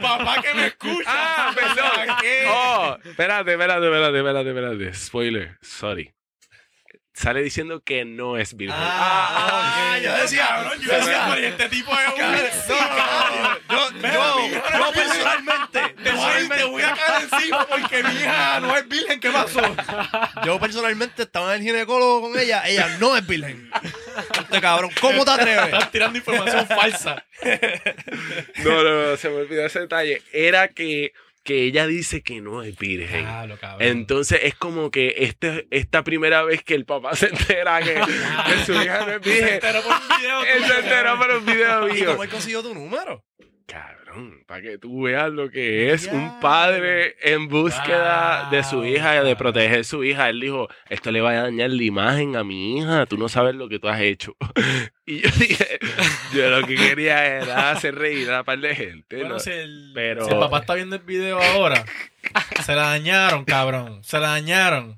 [0.00, 1.04] papá, que me escucha.
[1.06, 2.16] Ah, perdón.
[2.20, 2.44] ¿Qué?
[2.48, 4.94] Oh, espérate, espérate, espérate, espérate, espérate.
[4.94, 6.12] Spoiler, sorry.
[7.18, 8.76] Sale diciendo que no es virgen.
[8.78, 12.16] Ah, Ah, yo decía, cabrón, yo decía, pero ¿y este tipo es un...
[13.68, 14.48] Yo, yo, yo,
[14.78, 19.18] yo personalmente, Te voy, te voy a caer encima porque mi hija no es virgen.
[19.18, 19.60] ¿Qué pasó?
[20.44, 23.68] yo personalmente estaba en el ginecólogo con ella, ella no es virgen.
[24.40, 25.64] Este cabrón, ¿cómo te atreves?
[25.64, 27.24] Estás tirando información falsa.
[28.64, 30.22] No, no, no, se me olvidó ese detalle.
[30.32, 31.12] Era que,
[31.48, 33.24] que ella dice que no es virgen.
[33.24, 33.58] Cabrón.
[33.80, 38.64] Entonces es como que este, esta primera vez que el papá se entera que, que
[38.66, 39.54] su hija no es Se virgen.
[39.54, 40.42] enteró por un video.
[40.54, 42.06] Él se enteró por un video ¿Y mío.
[42.10, 43.24] cómo él consiguió tu número?
[44.08, 49.22] Cabrón, para que tú veas lo que es un padre en búsqueda de su hija,
[49.22, 50.30] de proteger su hija.
[50.30, 53.54] Él dijo, esto le va a dañar la imagen a mi hija, tú no sabes
[53.54, 54.34] lo que tú has hecho.
[55.06, 55.78] y yo dije,
[56.34, 59.16] yo lo que quería era hacer reír a la par de gente.
[59.16, 59.40] Bueno, ¿no?
[59.40, 61.84] si el, Pero- si el papá está viendo el video ahora,
[62.64, 64.02] Se la dañaron, cabrón.
[64.04, 64.96] Se la dañaron.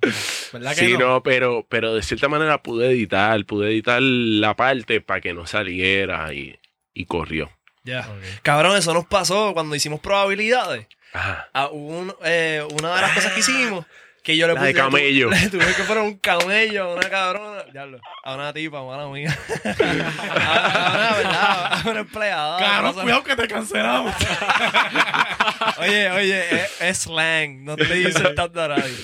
[0.53, 0.99] ¿Verdad que Sí, no?
[1.01, 5.47] no, pero, pero de cierta manera pude editar, pude editar la parte para que no
[5.47, 6.59] saliera y,
[6.95, 7.51] y corrió.
[7.85, 8.07] Ya.
[8.43, 10.87] Cabrón, eso nos pasó cuando hicimos probabilidades.
[11.13, 11.49] Ajá.
[11.55, 13.85] Ah, hubo un- eh, una de las cosas que hicimos
[14.23, 15.31] que yo le La de puse- tu- camello.
[15.31, 17.63] Le tuve que poner un camello a una cabrona.
[17.73, 19.37] Diablo, a una tipa, mala mía.
[19.65, 21.73] a, una, ¿verdad?
[21.73, 22.59] A una empleada.
[22.59, 24.15] Cabrón, cuidado que te cancelamos.
[25.79, 28.95] Oye, oye, es, es slang, no estoy insultando a nadie.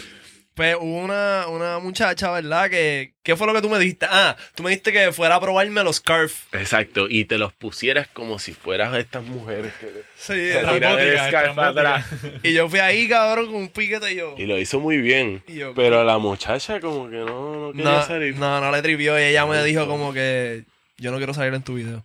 [0.57, 2.71] Pues hubo una, una muchacha, ¿verdad?
[2.71, 4.07] Que, ¿Qué fue lo que tú me dijiste?
[4.09, 6.47] Ah, tú me dijiste que fuera a probarme los scarf.
[6.55, 10.33] Exacto, y te los pusieras como si fueras estas mujeres que Sí,
[10.73, 12.07] tiran el scarf atrás.
[12.43, 14.35] y yo fui ahí, cabrón, con un piquete y yo.
[14.39, 15.43] Y lo hizo muy bien.
[15.47, 18.37] Yo, Pero la muchacha como que no, no quería No, salir.
[18.37, 20.65] no, no le trivió y ella me dijo como que
[20.97, 22.03] yo no quiero salir en tu video.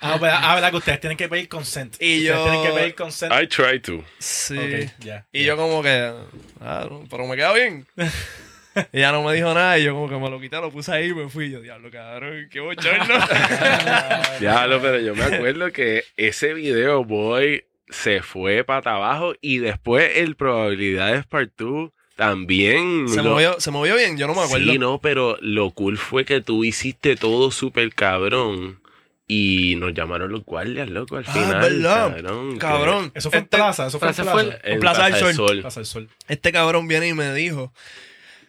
[0.00, 1.94] Ah, verdad, ah, verdad que ustedes tienen que pedir consent.
[2.00, 3.32] Y ustedes yo- tienen que pedir consent.
[3.32, 4.04] I try to.
[4.18, 4.56] Sí.
[4.58, 5.26] Ok, ya.
[5.32, 6.12] Y yo como que,
[6.60, 7.86] ah, pero me queda bien.
[8.92, 11.10] Ella no me dijo nada y yo como que me lo quité, lo puse ahí
[11.10, 11.48] y me fui.
[11.50, 13.14] Yo, diablo, cabrón, qué bochorno.
[14.40, 20.16] Diablo, pero yo me acuerdo que ese video, boy, se fue para abajo y después
[20.16, 23.08] el Probabilidades Part 2 también.
[23.08, 24.72] se, lo- movió, se movió bien, yo no me acuerdo.
[24.72, 28.80] Sí, no, pero lo cool fue que tú hiciste todo súper cabrón.
[29.26, 31.60] Y nos llamaron los guardias, loco, al Ah, final.
[31.60, 32.16] ¿verdad?
[32.58, 33.10] Cabrón.
[33.10, 33.18] que-.
[33.18, 34.58] Eso fue en Este- plaza, eso fue en plaza.
[34.64, 35.60] En Plaza del Sol.
[35.62, 36.08] Plaza del Sol.
[36.28, 37.72] Este cabrón viene y me dijo,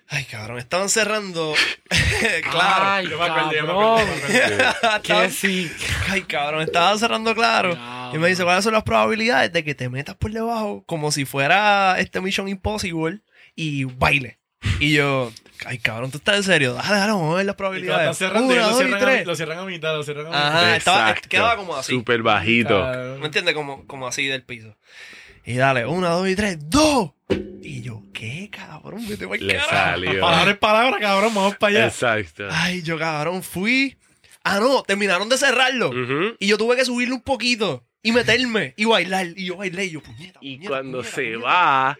[0.09, 1.53] ay, cabrón, estaban cerrando.
[2.51, 2.85] claro.
[2.85, 4.07] Ay, Yo me acuerdo, acuerdo, cabrón.
[4.07, 5.01] yo me acuerdo.
[5.01, 5.71] Que Estaban- sí.
[6.09, 7.77] Ay, cabrón, estaban cerrando claro.
[8.13, 11.23] Y me dice, ¿cuáles son las probabilidades de que te metas por debajo como si
[11.25, 13.21] fuera este Mission Impossible
[13.55, 14.39] y baile?
[14.79, 15.31] Y yo,
[15.65, 16.73] ay, cabrón, ¿tú estás en serio?
[16.73, 18.21] Dale, dale, vamos a ver las Y cuando probabilidades.
[18.21, 19.25] Una, lo, dos y cierran a, tres.
[19.27, 20.47] lo cierran a mitad, lo cierran a mitad.
[20.47, 21.29] Ajá, estaba, Exacto.
[21.29, 21.91] quedaba como así.
[21.93, 22.79] Súper bajito.
[22.81, 23.19] Cabrón.
[23.19, 23.53] ¿Me entiendes?
[23.53, 24.75] Como, como así del piso.
[25.45, 27.11] Y dale, una, dos y tres, dos.
[27.61, 29.07] Y yo, ¿qué, cabrón?
[29.07, 29.69] Vete pa'l Le carajo.
[29.71, 30.19] salió.
[30.21, 31.85] Palabra es palabra, cabrón, vamos para allá.
[31.87, 32.47] Exacto.
[32.51, 33.97] Ay, yo, cabrón, fui.
[34.43, 35.89] Ah, no, terminaron de cerrarlo.
[35.89, 36.35] Ujú.
[36.39, 39.27] Y yo tuve que subirle un poquito y meterme y bailar.
[39.35, 40.37] Y yo bailé y yo, puñeta.
[40.41, 41.43] Y puñeta, cuando puñeta, se puñeta.
[41.45, 41.97] va,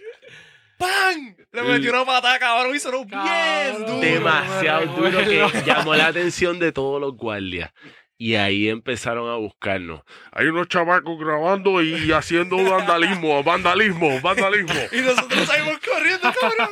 [0.78, 1.36] ¡Pam!
[1.51, 3.99] Le metí una patada, cabrón, y sonó bien duro.
[3.99, 7.71] demasiado duro que llamó la atención de todos los guardias.
[8.18, 10.01] Y ahí empezaron a buscarnos.
[10.32, 14.74] Hay unos chamacos grabando y haciendo vandalismo, vandalismo, vandalismo.
[14.93, 16.70] Y nosotros salimos corriendo, cabrón.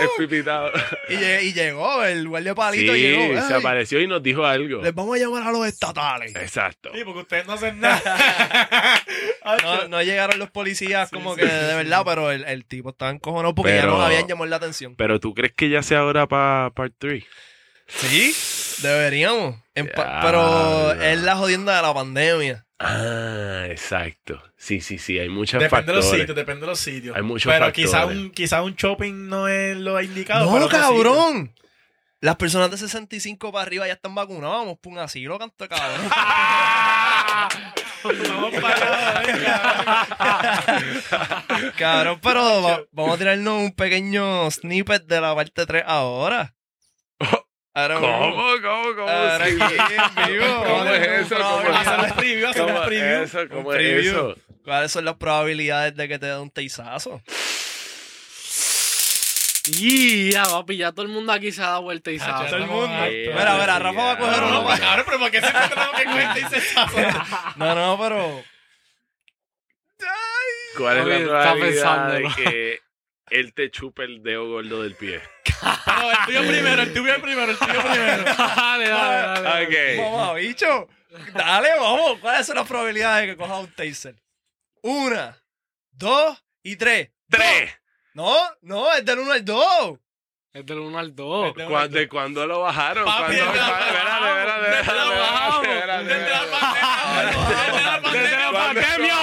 [0.00, 0.72] Es pipitado.
[1.08, 1.14] Y,
[1.46, 3.40] y llegó, el guardia Sí, palito llegó.
[3.46, 4.82] se "Ay, apareció y nos dijo algo.
[4.82, 6.34] Les vamos a llamar a los estatales.
[6.34, 6.90] Exacto.
[6.92, 8.02] Sí, porque ustedes no hacen nada.
[9.62, 12.04] No, no llegaron los policías Sí, como sí, que sí, de sí, verdad, sí.
[12.06, 14.96] pero el, el tipo estaba encojonado porque ya nos habían llamado la atención.
[14.96, 17.24] Pero tú crees que ya sea ahora para part 3?
[17.86, 18.34] Sí,
[18.82, 19.56] deberíamos.
[19.74, 22.66] En pa- Ya, pero es la jodienda de la pandemia.
[22.78, 24.42] Ah, exacto.
[24.56, 25.18] Sí, sí, sí.
[25.18, 26.20] Hay muchos Depende de los factores.
[26.22, 27.16] sitios, depende de los sitios.
[27.16, 27.86] Hay muchos Pero factores.
[27.90, 30.58] quizá un, quizá un shopping no es lo indicado.
[30.58, 31.54] No, cabrón.
[32.20, 34.58] Las personas de 65 para arriba ya están vacunadas.
[34.58, 36.10] Vamos por un asilo, canto cabrón.
[38.04, 40.06] Vamos para venga.
[41.76, 46.54] cabrón, pero va- vamos a tirarnos un pequeño snippet de la parte 3 ahora.
[47.76, 48.32] Ahora ¿Cómo?
[48.62, 48.94] ¿Cómo?
[48.96, 49.08] ¿Cómo?
[49.08, 49.58] Ahora Sí.
[49.60, 50.64] aquí en vivo.
[50.64, 51.36] ¿Cómo es eso?
[51.36, 53.22] ¿Cómo es un ¿Cómo preview.
[53.22, 53.48] es eso?
[53.50, 54.36] ¿Cómo es eso?
[54.64, 57.20] ¿Cuáles son las probabilidades de que te dé un teizazo?
[59.78, 62.46] Y ya, papi, ya todo el mundo aquí se ha dado vuelta y sabe.
[62.48, 62.88] todo el mundo.
[62.88, 64.62] Mira, mira, Rafa va a coger No, uno.
[64.62, 66.74] no, cabrón, pero ¿por qué siempre tenemos que coger seis
[67.56, 68.42] No, no, pero.
[70.78, 72.80] ¿Cuál es la está probabilidad de que
[73.30, 75.20] él te chupe el dedo gordo del pie?
[75.86, 78.24] No, el tuyo primero, el tuyo primero, el tuyo primero.
[78.56, 79.66] dale, dale, dale.
[79.66, 80.12] Ok.
[80.12, 80.88] Vamos, bicho.
[81.34, 82.18] Dale, vamos.
[82.20, 84.16] ¿Cuáles son las probabilidades de que coja un taser?
[84.82, 85.42] Una,
[85.92, 87.10] dos y tres.
[87.30, 87.72] ¡Tres!
[88.12, 89.98] No, no, es del uno al dos.
[90.52, 91.52] Es del 1 al 2.
[91.68, 93.04] ¿Cuándo, ¿De cuándo lo bajaron?
[93.04, 94.80] Papi, ¿Cuándo- espérate, espérate,
[95.76, 96.32] espérate, desde
[97.84, 99.14] la pandemia, desde la ¿Cuándo pandemia?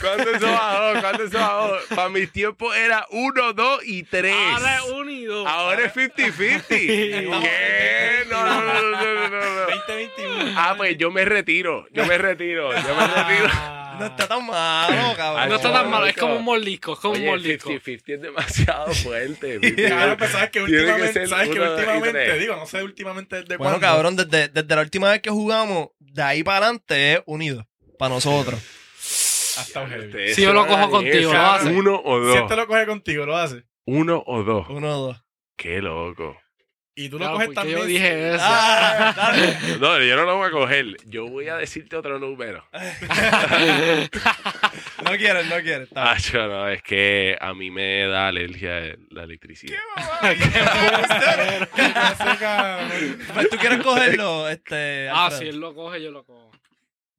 [0.00, 1.00] ¿Cuándo eso bajó?
[1.00, 1.76] ¿Cuándo eso bajó?
[1.94, 4.34] Para mis tiempos era 1, 2 y 3.
[4.54, 5.46] Ahora es 1 y 2.
[5.46, 6.62] Ahora es 50-50.
[6.68, 8.24] ¿Qué?
[8.30, 9.60] No, no, no, no, no, no, no.
[9.60, 10.54] 2021.
[10.56, 11.86] Ah, pues yo me retiro.
[11.92, 12.72] Yo me retiro.
[12.72, 13.48] Yo me retiro.
[13.98, 15.48] No está tan malo, cabrón.
[15.50, 17.70] No está tan malo, es como un mordisco, es como un Oye, mordisco.
[17.70, 19.60] 50-50 es demasiado fuerte.
[19.76, 23.56] Claro, pues sabes que que últimamente, ser sabes que últimamente, digo, no sé últimamente desde
[23.58, 23.80] Bueno, cuándo.
[23.80, 27.66] cabrón, desde, desde la última vez que jugamos, de ahí para adelante es unido.
[27.98, 28.58] Para nosotros.
[29.58, 30.34] Hasta un heavy.
[30.34, 31.68] Si yo lo cojo contigo, lo hace.
[31.70, 32.36] Uno o Si dos.
[32.36, 33.64] este lo coge contigo, lo hace.
[33.86, 34.66] Uno o dos.
[34.68, 35.22] Uno o dos.
[35.56, 36.36] Qué loco.
[36.94, 37.78] y tú lo Claro, coges también.
[37.78, 38.44] yo dije eso.
[38.46, 39.56] Ah, dale.
[39.80, 40.96] No, yo no lo voy a coger.
[41.06, 42.64] Yo voy a decirte otro número.
[45.04, 45.88] No quieres, no quieres.
[45.96, 49.78] Ah, yo no, es que a mí me da alergia la electricidad.
[50.22, 50.48] Ese
[52.38, 53.18] cabrón.
[53.34, 55.08] Pues tú quieres cogerlo, este.
[55.10, 56.51] Ah, si él lo coge, yo lo cojo.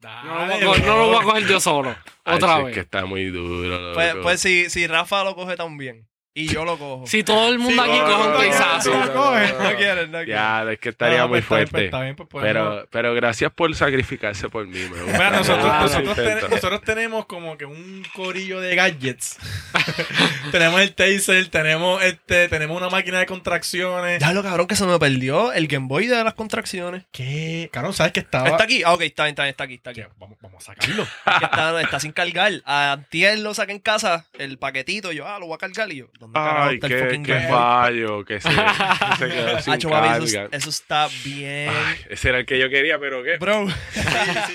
[0.03, 1.95] Dale, No lo, voy a coger, no lo voy a coger yo solo.
[2.25, 2.69] Otra Ay, vez.
[2.69, 3.93] Es que está muy duro.
[3.93, 7.05] Pues, pues si, si Rafa lo coge también y yo lo cojo.
[7.07, 8.89] Si todo el mundo Sí, aquí no, coge no, un no, peizazo.
[8.91, 9.53] no, no, coge.
[9.53, 10.27] No quieres.
[10.27, 11.85] Ya, es que estaría No, muy está bien, pues, fuerte.
[11.85, 14.79] está bien, pues, podemos- Pero, pero gracias por sacrificarse por mí.
[14.79, 15.29] Me gusta.
[15.31, 19.37] Nosotros, Ah, nosotros, ten- nosotros tenemos como que un corillo de gadgets.
[20.51, 24.19] tenemos el taser, tenemos este, tenemos una máquina de contracciones.
[24.19, 27.03] Ya lo cabrón que se me perdió el Game Boy de las contracciones.
[27.11, 27.69] ¿Qué?
[27.71, 28.49] Cabrón, ¿sabes que estaba?
[28.49, 28.83] ¿Está aquí?
[28.83, 30.01] Ah, ok, está bien, está bien, está aquí, está aquí.
[30.19, 31.03] Vamos, vamos a sacarlo.
[31.43, 32.53] Está, está sin cargar.
[32.65, 35.91] A Antier lo saqué en casa, el paquetito, y yo, ah, lo voy a cargar
[35.91, 38.25] y yo, ¿dónde Ay, está el qué, fucking qué fallo.
[38.25, 40.49] Que se, que se quedó sin Hacho, papi, eso, carga.
[40.51, 41.69] es- eso está bien.
[41.69, 43.67] Ay, ese era el que yo quería, pero qué, Bro,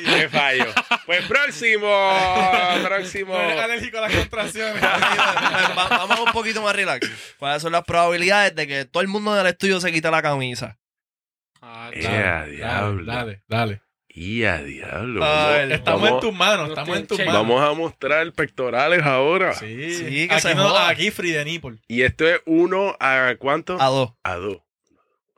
[0.04, 0.66] qué fallo.
[1.06, 1.88] Pues próximo,
[2.84, 3.34] próximo.
[3.34, 4.82] No eres alérgico a las contracciones.
[4.82, 7.08] va- vamos un poquito más relax.
[7.38, 10.78] ¿Cuáles son las probabilidades de que todo el mundo del estudio se quite la camisa?
[11.60, 13.04] Ah, diablo.
[13.04, 13.82] Dale, dale.
[14.20, 15.22] Y a diablo.
[15.24, 17.34] A vamos- ver, Estamos vamos- en tus manos, No estamos en tus manos.
[17.34, 19.54] Vamos a mostrar pectorales ahora.
[19.54, 21.78] Sí, Sí, que aquí no, aquí free de nipple.
[21.86, 23.80] Y esto es uno a cuánto?
[23.80, 24.10] A dos.
[24.24, 24.58] A dos.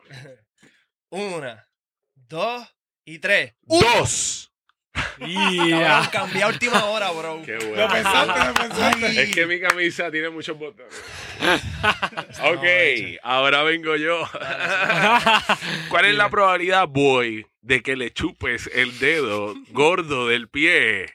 [1.11, 1.69] Una,
[2.15, 2.67] dos
[3.05, 3.55] y tres.
[3.63, 4.47] ¡Dos!
[4.93, 6.09] Cabrón, Yeah.
[6.11, 7.43] cambié a última hora, bro.
[7.45, 7.89] Qué Lo bueno.
[7.93, 9.07] pensaste, lo pensaste.
[9.07, 9.19] Ay.
[9.19, 10.93] Es que mi camisa tiene muchos botones.
[12.43, 14.23] ok, ahora vengo yo.
[15.91, 21.15] ¿Cuál es la probabilidad, boy, de que le chupes el dedo gordo del pie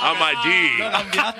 [0.00, 0.82] a Maggi?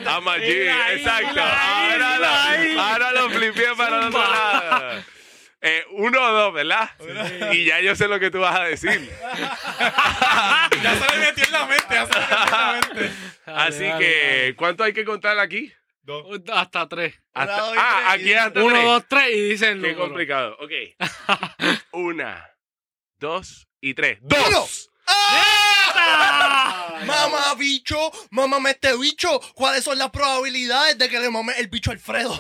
[0.07, 1.41] A Maggi, exacto.
[1.41, 5.05] Ahora lo, ahora lo flipié para el otro lado.
[5.61, 6.89] Eh, uno o dos, ¿verdad?
[7.53, 9.11] Y ya yo sé lo que tú vas a decir.
[10.83, 13.11] Ya se le metió en la mente, ya se le metió en la mente.
[13.47, 15.73] Así Dale, que, ¿cuánto hay que contar aquí?
[16.03, 16.41] Dos.
[16.53, 17.21] Hasta tres.
[17.35, 18.85] Hasta- dos y ah, aquí hasta Uno, tres.
[18.85, 19.99] dos, tres y dice el Qué número.
[19.99, 20.57] complicado.
[20.61, 20.71] Ok.
[21.93, 22.49] Una,
[23.19, 24.19] dos y tres.
[24.23, 24.91] ¡Dos!
[27.07, 29.41] Mamá bicho, mamá este bicho.
[29.55, 32.31] ¿Cuáles son las probabilidades de que le mame el bicho a Alfredo?
[32.31, 32.39] ¡Wow!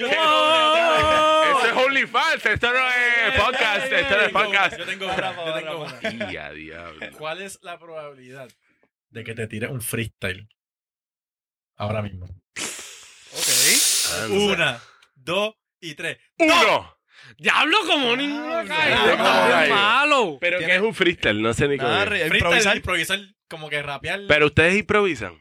[0.00, 1.50] ¡Wow!
[1.50, 2.46] Eso es OnlyFans.
[2.46, 3.92] Esto no es podcast.
[3.92, 4.78] Esto no es podcast.
[4.78, 6.00] Yo tengo una, yo tengo una.
[6.50, 7.06] Diablo.
[7.18, 8.48] ¿Cuál es la probabilidad
[9.10, 10.48] de que te tires un freestyle
[11.76, 12.26] ahora mismo?
[12.26, 14.28] Ok.
[14.30, 14.80] Una,
[15.14, 16.18] dos y tres.
[16.38, 16.93] Uno.
[17.38, 19.74] Diablo, como ninguno gallo.
[19.74, 20.38] malo.
[20.40, 21.92] Pero que es un freestyle, no sé ni cómo.
[21.94, 22.32] Es.
[22.32, 22.76] improvisar.
[22.76, 23.18] improvisar,
[23.48, 24.20] como que rapear.
[24.28, 25.34] Pero ustedes improvisan.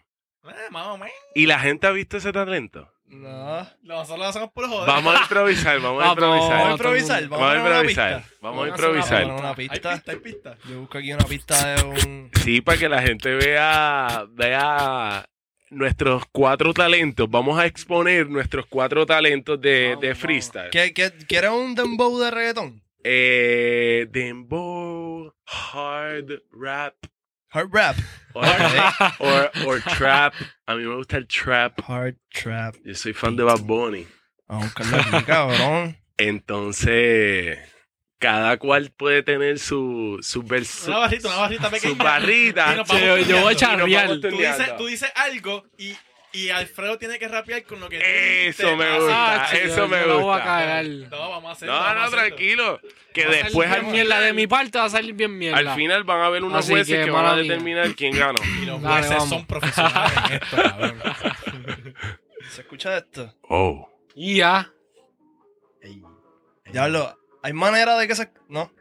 [0.45, 1.13] Eh, más o menos.
[1.35, 2.89] ¿Y la gente ha visto ese talento?
[3.05, 3.67] No.
[3.83, 4.87] Nosotros lo hacemos por joder.
[4.87, 7.21] Vamos a improvisar, vamos a pero- Vamos a improvisar.
[7.23, 7.29] improvisar.
[7.29, 8.23] Vamos a improvisar.
[8.41, 9.25] Vamos a una improvisar.
[9.25, 9.91] Una Hay pista.
[9.93, 10.57] pista, hay pista.
[10.67, 12.31] Yo busco aquí una pista de un.
[12.43, 15.25] Sí, para que la gente vea, vea
[15.73, 17.29] nuestros cuatro talentos.
[17.29, 20.69] Vamos a exponer nuestros cuatro talentos de, Vamos, de freestyle.
[20.71, 22.81] ¿Qué- qué- ¿Quieres un dembow de reggaetón?
[23.03, 26.95] Eh, dembow, hard rap,
[27.49, 27.97] Hard rap.
[28.33, 28.45] or,
[29.19, 30.33] or- or trap.
[30.65, 31.79] A mí me gusta el trap.
[31.87, 32.75] Hard trap.
[32.83, 34.07] Yo soy fan de Bad Bunny.
[34.47, 35.97] Vamos a buscarlo aquí, cabrón.
[36.17, 37.59] Entonces,
[38.23, 40.87] cada cual puede tener su, su verso.
[40.89, 41.93] Una barrita, una barrita pequeña.
[41.93, 42.83] Su barrita.
[42.99, 44.09] Yo, yo voy a charrear.
[44.21, 45.93] Tú dices, tú dices algo y,
[46.31, 49.43] y Alfredo tiene que rapear con lo que Eso me gusta.
[49.43, 50.43] Ah, eso yo me no voy a gusta.
[50.43, 50.85] cagar.
[50.85, 51.73] No, vamos a hacerlo.
[51.75, 52.25] No, no, hacerlo.
[52.27, 52.79] tranquilo.
[53.13, 54.19] Que Va después al mierda.
[54.21, 55.57] De mi parte va a salir bien mierda.
[55.59, 57.43] al final van a haber unos Así jueces que, que, van a mía.
[57.43, 58.39] determinar quién ganó.
[58.61, 59.29] Y los Dale, jueces vamos.
[59.29, 61.03] son profesionales en esto, cabrón.
[62.49, 63.33] ¿Se escucha esto?
[63.49, 63.89] Oh.
[64.15, 64.71] Y ya.
[66.71, 68.29] Diablo, ¿hay manera de que se.?
[68.49, 68.71] No.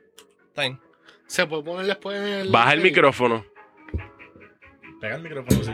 [0.48, 0.80] Está bien.
[1.26, 2.50] Se puede poner después en el.
[2.50, 3.44] Baja el micrófono.
[5.00, 5.72] Pega el micrófono, sí.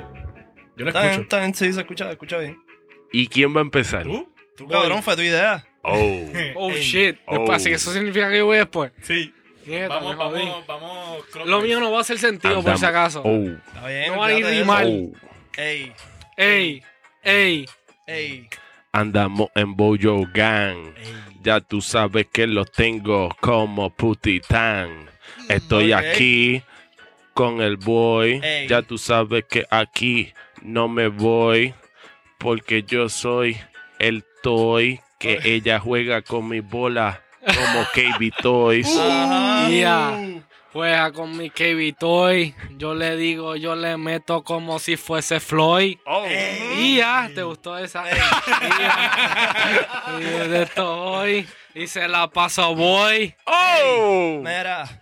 [0.77, 1.23] Yo lo Está bien, escucho.
[1.23, 2.59] está bien, sí, se escucha, se escucha bien.
[3.13, 4.05] ¿Y quién va a empezar?
[4.05, 4.29] ¿Tú?
[4.57, 5.65] Tú, cabrón, fue tu idea.
[5.83, 5.97] Oh.
[6.57, 7.19] Oh Ey, shit.
[7.27, 7.35] Oh.
[7.39, 8.93] Después, así que eso significa que yo voy después.
[9.03, 9.33] Sí.
[9.67, 11.25] Nieta, Vamos, vamos, vamos.
[11.47, 13.23] Lo mío no va a hacer sentido por si acaso.
[13.25, 13.45] Oh.
[13.45, 14.13] Está bien.
[14.13, 14.87] No va a ir ni mal.
[15.13, 15.17] Oh.
[15.57, 15.93] Ey,
[16.37, 16.83] Ey,
[17.23, 17.67] ey.
[18.07, 18.49] ey.
[18.93, 20.95] Andamos en Boyo Gang.
[21.49, 25.09] Ya tú sabes que los tengo como putitán.
[25.49, 26.63] Estoy aquí
[27.33, 28.39] con el boy.
[28.43, 28.69] Ey.
[28.69, 31.73] Ya tú sabes que aquí no me voy.
[32.37, 33.57] Porque yo soy
[33.99, 38.87] el toy que ella juega con mi bola como KB Toys.
[40.79, 42.55] Juega con mi KB Toy.
[42.77, 45.99] Yo le digo, yo le meto como si fuese Floyd.
[46.07, 46.25] Oh.
[46.77, 48.05] Y ya, ¿te gustó esa?
[48.07, 48.15] Y
[48.79, 50.21] ya.
[50.21, 51.49] Y de estoy.
[51.75, 53.35] Y se la paso voy.
[53.45, 54.39] Oh.
[54.39, 54.98] Mira,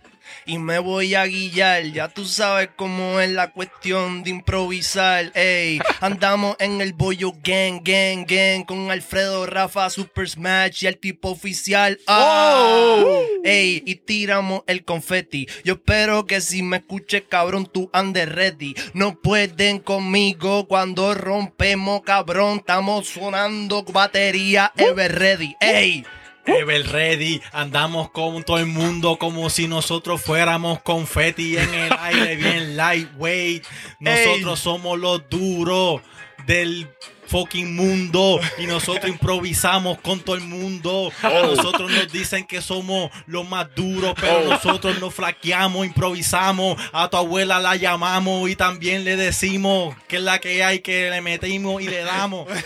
[0.47, 1.83] y me voy a guillar.
[1.85, 5.33] Ya tú sabes cómo es la cuestión de improvisar.
[5.35, 8.65] Ey, andamos en el bollo gang, gang, gang.
[8.65, 11.99] Con Alfredo, Rafa, Super Smash y el tipo oficial.
[12.07, 13.03] Ah,
[13.45, 15.47] Ey, y tiramos el confeti.
[15.65, 18.75] Yo espero que si me escuches, cabrón, tú andes ready.
[18.95, 22.59] No pueden conmigo cuando rompemos, cabrón.
[22.59, 25.57] Estamos sonando batería ever ready.
[25.61, 26.05] Ey.
[26.47, 32.37] Ever ready, andamos con todo el mundo como si nosotros fuéramos confetti en el aire,
[32.37, 33.65] bien lightweight.
[33.99, 36.03] Nosotros somos los duros
[36.47, 36.89] del
[37.27, 41.11] fucking mundo y nosotros improvisamos con todo el mundo.
[41.23, 44.51] Nosotros nos dicen que somos los más duros, pero Oh.
[44.51, 46.77] nosotros nos flaqueamos, improvisamos.
[46.93, 51.11] A tu abuela la llamamos y también le decimos que es la que hay, que
[51.11, 52.47] le metimos y le damos.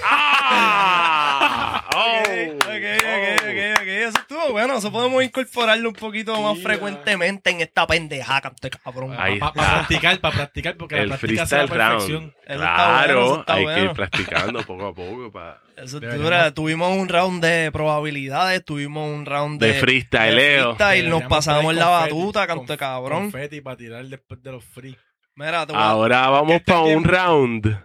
[0.52, 1.84] Ah.
[1.94, 2.18] Oh.
[2.20, 2.28] Ok,
[2.64, 3.86] ok, ok, ok.
[3.86, 4.76] Eso estuvo bueno.
[4.78, 6.62] Eso podemos incorporarlo un poquito más Yeah.
[6.64, 9.16] frecuentemente en esta pendeja, cabrón.
[9.16, 11.98] Para practicar, para practicar, porque la El práctica hace la freestyle round.
[12.00, 12.34] perfección.
[12.46, 15.30] Bueno, eso Claro, hay que ir practicando poco a poco.
[15.32, 16.52] pa- Eso Deberíamos- dura.
[16.54, 20.70] Tuvimos un round de probabilidades, tuvimos un round de, De freestyleo.
[20.72, 23.30] de freestyle, nos pasamos la batuta, canto de cabrón.
[23.30, 24.96] Confeti para tirar después de los free.
[25.36, 27.78] Mira, te voy a- Ahora vamos este para un round.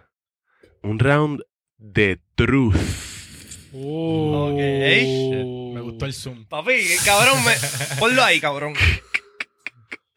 [0.82, 1.42] Un round
[1.78, 2.76] de truth.
[3.72, 4.58] Ok.
[5.74, 6.44] Me gustó el zoom.
[6.46, 7.52] Papi, cabrón, me...
[7.98, 8.74] ponlo ahí, cabrón.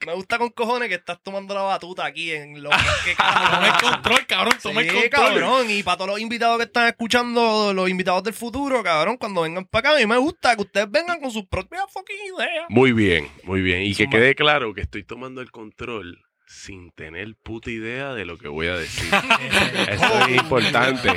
[0.05, 3.81] Me gusta con cojones que estás tomando la batuta aquí en lo que Toma el
[3.83, 5.09] control, cabrón, toma el Sí, control.
[5.09, 5.69] cabrón.
[5.69, 9.65] Y para todos los invitados que están escuchando, los invitados del futuro, cabrón, cuando vengan
[9.65, 12.65] para acá, a mí me gusta que ustedes vengan con sus propias fucking ideas.
[12.69, 13.81] Muy bien, muy bien.
[13.81, 18.37] Y que quede claro que estoy tomando el control sin tener puta idea de lo
[18.37, 19.09] que voy a decir.
[19.89, 21.09] Eso es importante.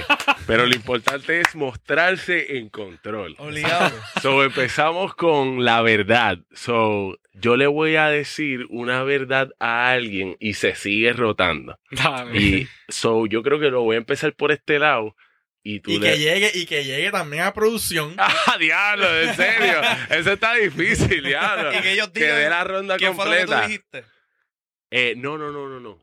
[0.47, 3.37] Pero lo importante es mostrarse en control.
[3.39, 3.97] Obligado.
[4.21, 6.39] So, empezamos con la verdad.
[6.53, 11.79] So, yo le voy a decir una verdad a alguien y se sigue rotando.
[12.35, 15.17] Y so, yo creo que lo voy a empezar por este lado.
[15.65, 16.11] Y tú Y le...
[16.13, 18.15] que llegue, y que llegue también a producción.
[18.19, 19.07] ¡Ah, diablo!
[19.21, 19.81] En serio.
[20.11, 21.73] Eso está difícil, diablo.
[21.77, 23.67] y que ellos Que digan dé la ronda qué fue lo que tú completa.
[23.67, 24.05] dijiste.
[24.91, 25.99] Eh, no, no, no, no, no.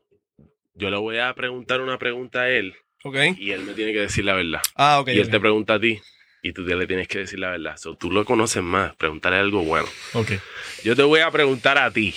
[0.74, 2.74] Yo le voy a preguntar una pregunta a él
[3.04, 3.16] Ok.
[3.38, 4.62] y él me tiene que decir la verdad.
[4.76, 5.08] Ah, ok.
[5.08, 6.00] y él te pregunta a ti
[6.42, 7.76] y tú te le tienes que decir la verdad.
[7.76, 9.88] So, tú lo conoces más, preguntarle algo bueno.
[10.14, 10.32] Ok.
[10.84, 12.14] Yo te voy a preguntar a ti.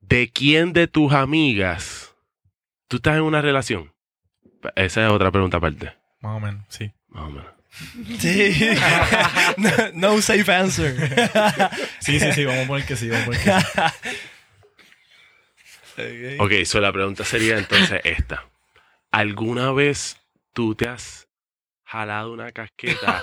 [0.00, 2.14] ¿De quién de tus amigas
[2.88, 3.92] tú estás en una relación?
[4.76, 5.94] Esa es otra pregunta aparte.
[6.20, 6.92] Más o menos, sí.
[7.08, 7.52] Más o menos.
[8.18, 8.52] Sí.
[9.56, 10.94] no, no safe answer.
[12.00, 14.16] Sí, sí, sí, vamos a poner que sí, vamos a poner que sí.
[16.38, 16.40] Ok.
[16.40, 18.44] Ok, so la pregunta sería entonces esta.
[19.12, 20.16] ¿Alguna vez
[20.54, 21.28] tú te has
[21.84, 23.20] jalado una casqueta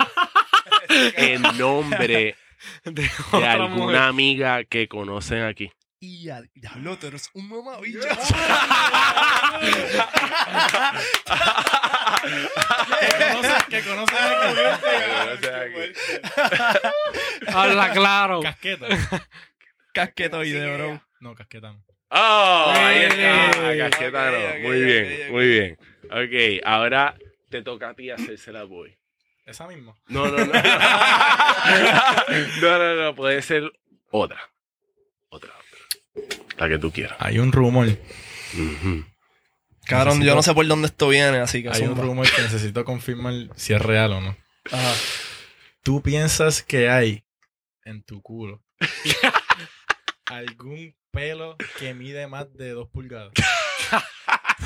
[0.90, 2.36] en nombre
[2.84, 3.10] De
[3.48, 3.98] alguna mujer.
[3.98, 5.72] amiga que conocen aquí?
[6.02, 8.00] Y a diablo, tú eres un mamabicho.
[13.00, 14.20] Que conoces, que conoces
[17.48, 18.42] a Habla claro.
[18.42, 18.88] Casqueta.
[19.94, 21.02] Casquetoide, bro.
[21.20, 21.84] No, casqueta no.
[22.12, 22.74] ¡Oh!
[22.76, 25.78] Ahí está, Muy bien, muy bien.
[26.06, 27.16] Ok, ahora
[27.50, 28.98] te toca a ti hacerse la boy.
[29.46, 29.96] Esa misma.
[30.08, 30.54] No, no, no.
[32.62, 33.72] No, no, no, puede ser
[34.12, 34.40] otra.
[35.30, 36.26] Otra, otra.
[36.58, 37.16] La que tú quieras.
[37.20, 37.88] Hay un rumor.
[37.88, 39.06] Ujú.
[39.86, 42.86] Cabrón, yo no sé por dónde esto viene, así que Hay un rumor que necesito
[42.86, 44.38] confirmar si es real o no.
[44.72, 44.94] Ajá.
[45.84, 47.24] ¿Tú piensas que hay
[47.86, 48.64] en tu culo
[50.26, 53.32] algún pelo que mide más de dos pulgadas?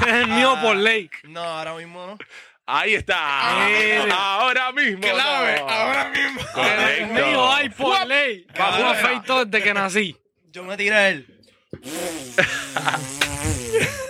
[0.05, 1.09] Es el mío por ley.
[1.23, 2.17] No, ahora mismo no.
[2.65, 4.07] Ahí está.
[4.11, 4.99] Ahora mismo.
[4.99, 5.69] Clave, no.
[5.69, 6.41] ahora mismo.
[6.57, 8.45] El mío hay por ley.
[8.57, 10.17] Bajo afeito desde que nací.
[10.51, 11.27] Yo me tiré el.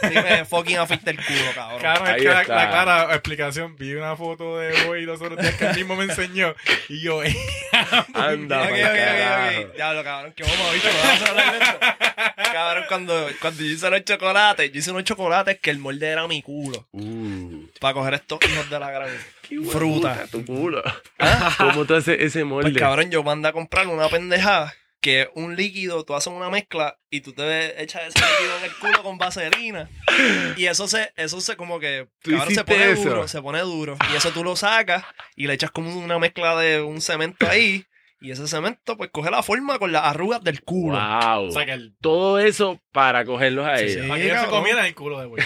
[0.03, 1.79] y me fucking afecta el culo, cabrón.
[1.79, 2.55] Claro, es Ahí que la, está.
[2.55, 3.75] la clara explicación.
[3.77, 6.53] Vi una foto de Boy los otros días que él mismo me enseñó.
[6.89, 7.35] Y yo, eh,
[8.13, 9.59] Anda, Ok, ok, ok, carajo.
[9.59, 9.75] ok.
[9.75, 11.79] Diablo, cabrón, que vamos a bicho, vamos a hablar de esto.
[12.53, 16.27] Cabrón, cuando, cuando yo hice los chocolates, yo hice unos chocolates que el molde era
[16.27, 16.87] mi culo.
[16.91, 19.09] Uh, Para coger estos hijos de la gran
[19.71, 20.25] fruta.
[20.31, 20.83] Tu culo.
[21.57, 22.71] ¿Cómo tú haces ese molde?
[22.71, 24.73] Pues cabrón, yo mandé a comprar una pendejada
[25.03, 28.75] que un líquido, tú haces una mezcla y tú te echas ese líquido en el
[28.77, 29.89] culo con vaselina.
[30.57, 33.03] Y eso se, eso se como que, ¿Tú cabrón, se pone eso?
[33.09, 33.97] duro, se pone duro.
[34.11, 35.03] Y eso tú lo sacas
[35.35, 37.85] y le echas como una mezcla de un cemento ahí
[38.21, 40.97] Y ese cemento, pues, coge la forma con las arrugas del culo.
[40.97, 41.47] Wow.
[41.47, 44.01] O sea, que el, Todo eso para cogerlos a Sí, ellos.
[44.03, 44.07] sí.
[44.07, 45.43] para que ellos se comieran el culo de güey.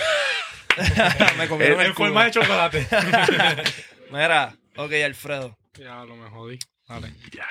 [1.39, 2.09] Me comieron el En culo.
[2.09, 2.87] forma de chocolate.
[4.11, 5.57] Mira, ok, Alfredo.
[5.79, 6.59] Ya lo me jodí.
[6.87, 7.11] Dale.
[7.33, 7.47] Ya.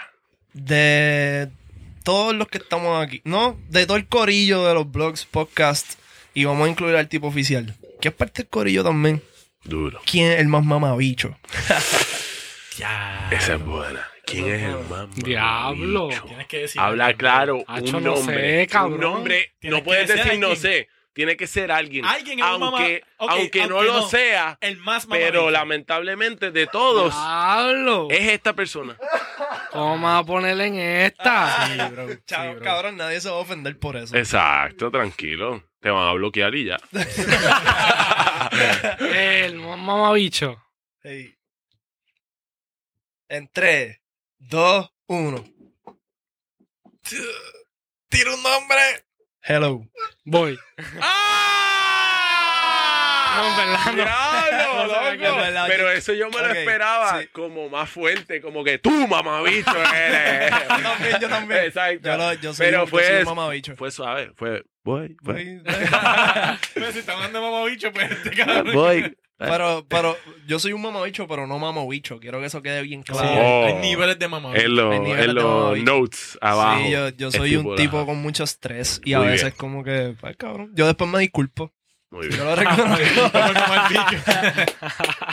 [0.52, 1.48] De
[2.06, 5.98] todos los que estamos aquí, no, de todo el corillo de los blogs, podcasts,
[6.34, 9.20] y vamos a incluir al tipo oficial, que es parte del corillo también.
[9.64, 10.00] Duro.
[10.08, 11.36] ¿Quién es el más mamabicho?
[12.78, 13.28] ya.
[13.32, 14.06] Esa es buena.
[14.24, 16.02] ¿Quién es el más Diablo.
[16.04, 16.24] mamabicho?
[16.26, 16.80] Tienes que decir.
[16.80, 18.60] Habla claro, Hacho, un no nombre.
[18.60, 18.94] sé, cabrón.
[18.94, 19.52] Un nombre.
[19.58, 20.88] Tienes No puedes decir no sé.
[21.12, 22.04] Tiene que ser alguien.
[22.04, 24.08] Alguien es un aunque, mama- aunque no lo no.
[24.08, 25.50] sea, El más pero mamabicho.
[25.50, 28.08] lamentablemente de todos Diablo.
[28.10, 28.98] es esta persona.
[29.76, 31.66] ¿Cómo me vas a ponerle en esta?
[31.66, 32.08] Sí, bro.
[32.08, 32.62] sí, Chao, bro.
[32.62, 34.16] cabrón, nadie se va a ofender por eso.
[34.16, 35.62] Exacto, tranquilo.
[35.80, 36.78] Te van a bloquear y ya.
[39.14, 40.56] El mamabicho.
[41.02, 41.34] Hey.
[43.28, 44.00] En 3,
[44.38, 45.44] 2, 1.
[48.08, 49.04] Tira un nombre.
[49.42, 49.86] Hello.
[50.24, 50.58] Voy.
[53.36, 53.94] No, en verdad, no.
[53.94, 55.66] Diablo, No loco.
[55.68, 57.28] Pero eso yo me lo Ok, esperaba sí.
[57.32, 60.50] como más fuerte, como que tú, mamabicho, eres.
[60.50, 61.64] Yo también, yo también.
[61.64, 62.08] Exacto.
[62.08, 63.76] Yo, lo- yo soy Pero un, yo soy fue, un mamabicho.
[63.76, 65.60] fue suave, fue voy, voy,
[66.74, 68.72] Pero si están hablando de mamabicho, pues este cabrón.
[68.74, 69.16] voy.
[69.38, 70.16] Pero, pero
[70.46, 72.18] yo soy un mamabicho, pero no mamabicho.
[72.18, 73.28] Quiero que eso quede bien Sí, claro.
[73.38, 73.66] Oh.
[73.66, 74.64] hay niveles de mamabicho.
[74.64, 74.74] En
[75.34, 75.84] los mamabicho.
[75.84, 76.80] notes abajo.
[76.82, 79.54] Sí, yo, yo soy un tipo con mucho estrés y a Muy veces bien.
[79.58, 81.70] como que, pues cabrón, yo después me disculpo.
[82.10, 82.44] Muy Yo bien.
[82.44, 82.96] lo reconozco.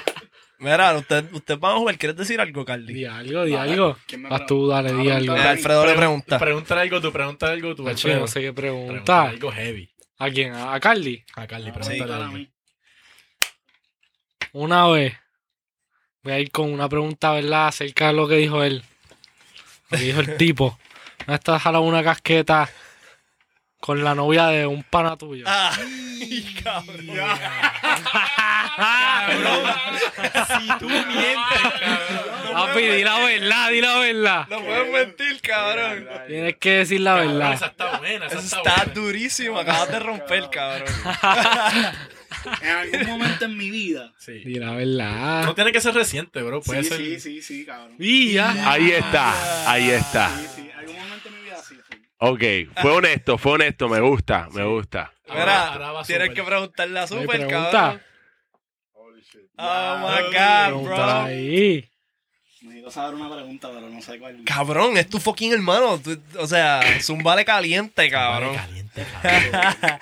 [0.60, 2.94] Mira, usted, usted va a jugar, ¿quieres decir algo, Carly?
[2.94, 3.98] Di algo, di algo.
[4.08, 5.34] ¿Quién me Vas tú, dale, di Ah, algo.
[5.34, 6.40] Mira, Alfredo le Pregun- pregunta.
[6.40, 7.88] Pregúntale algo tú, pregúntale algo tú.
[7.88, 8.20] Alfredo.
[8.22, 9.22] no sé qué Pregúntale pregunta.
[9.24, 9.90] algo heavy.
[10.20, 10.54] ¿A quién?
[10.56, 11.24] ¿A Carly?
[11.36, 12.32] A Carly, Sí, pregúntale algo.
[12.34, 12.50] mí.
[14.54, 15.14] Una vez.
[16.22, 17.68] Voy a ir con una pregunta, ¿verdad?
[17.68, 18.84] Acerca de lo que dijo él.
[19.90, 20.80] Lo que dijo el tipo.
[21.28, 22.70] ¿No estás jalando una casqueta
[23.86, 25.44] con la novia de un pana tuyo?
[25.46, 27.18] Ay, cabrón.
[30.48, 32.54] Si tú mientes, cabrón.
[32.54, 34.48] Papi, di la verdad, di la verdad.
[34.50, 36.08] No puedes mentir, cabrón.
[36.28, 37.54] Tienes que decir la Cabrón, verdad.
[37.56, 38.94] Esa está buena, esa está, está buena.
[38.94, 39.60] durísimo.
[39.60, 40.88] Acabas de romper, cabrón.
[42.62, 44.12] En algún momento en mi vida.
[44.18, 44.32] Sí.
[44.44, 45.44] Di la verdad.
[45.46, 46.62] No tiene que ser reciente, bro.
[46.62, 46.98] Puede Sí, ser.
[46.98, 47.96] sí, sí, sí, cabrón.
[48.00, 48.70] Y ya.
[48.72, 50.30] Ahí está, ahí está.
[50.38, 50.70] Sí, sí.
[50.78, 51.76] Algún momento en mi vida sí.
[51.90, 51.98] sí.
[52.26, 52.42] Ok,
[52.82, 55.12] fue honesto, fue honesto, me gusta, me gusta.
[55.28, 57.72] Ahora- Mira, ahora va tienes que preguntarle a Super, pregunta.
[57.72, 58.02] cabrón.
[59.58, 61.22] Oh my god, Pregunta bro.
[61.26, 61.90] ahí.
[62.62, 64.42] Necesito saber una pregunta, pero no sé cuál.
[64.46, 66.00] Cabrón, es tu fucking hermano.
[66.00, 68.56] Tú- o sea, zumbale caliente, cabrón.
[68.56, 70.00] caliente, cabrón.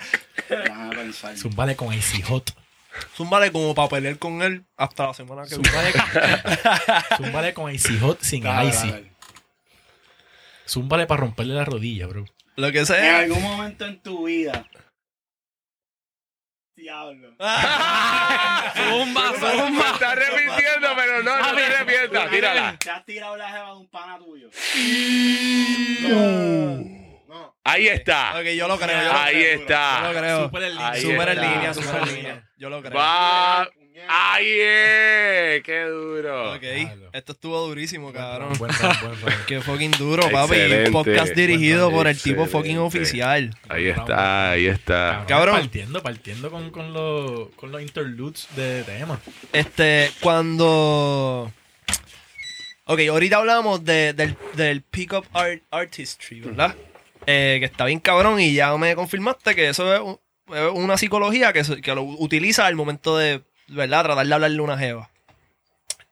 [0.48, 1.36] Déjame pensar.
[1.36, 2.54] Zumbale con Icy Hot.
[3.16, 5.92] Zúmbale como para pelear con él hasta la semana que viene.
[7.16, 8.92] Zúmbale, con Icy Hot sin Dale, Icy.
[10.66, 12.24] Zúmbale para romperle la rodilla, bro.
[12.56, 13.18] Lo que En sea.
[13.20, 14.66] algún momento en tu vida.
[16.76, 17.28] Diablo.
[17.38, 19.90] Zumba, Me zumba.
[19.92, 22.76] está repitiendo, pero no, no te arrepientas, tírala.
[22.78, 24.48] ¿Te has tirado la jeva de un pana tuyo?
[27.64, 28.38] Ahí está.
[28.38, 29.02] Ok, yo lo creo.
[29.02, 29.54] Yo lo Ahí creo.
[29.56, 30.12] Yo está.
[30.12, 30.38] lo creo.
[30.38, 30.62] En Super
[31.28, 31.52] en está.
[31.54, 32.50] línea, super en línea.
[32.56, 32.94] Yo lo creo.
[32.98, 33.68] Va.
[34.08, 35.62] Ahí es.
[35.62, 36.54] Qué duro.
[36.54, 36.62] Ok,
[37.12, 38.52] esto estuvo durísimo, cabrón.
[38.58, 39.44] Buen round, buen round.
[39.46, 40.54] Qué fucking duro, papi.
[40.54, 40.90] Excelente.
[40.90, 42.52] Podcast dirigido por el tipo excelente.
[42.52, 43.50] fucking oficial.
[43.68, 45.24] Ahí está, ahí está.
[45.28, 45.60] Cabrón.
[45.60, 49.20] Partiendo, partiendo con, con, los, con los interludes de tema.
[49.52, 51.52] Este, cuando.
[52.84, 56.74] Ok, ahorita hablamos de, del, del Pickup art, Artistry, ¿verdad?
[57.26, 60.18] Eh, que está bien cabrón y ya me confirmaste que eso es, un-
[60.56, 64.04] es una psicología que, se- que lo utiliza al momento de, ¿verdad?
[64.04, 65.10] Tratar de hablarle una jeva.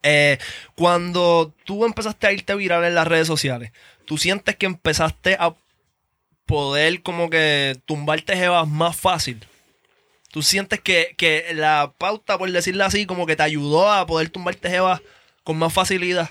[0.02, 0.38] Eh,
[0.74, 3.72] cuando tú empezaste a irte viral en las redes sociales,
[4.06, 5.54] ¿tú sientes que empezaste a
[6.46, 9.44] poder como que tumbarte jevas más fácil?
[10.30, 14.30] ¿Tú sientes que, que la pauta, por decirlo así, como que te ayudó a poder
[14.30, 15.02] tumbarte jevas
[15.42, 16.30] con más facilidad?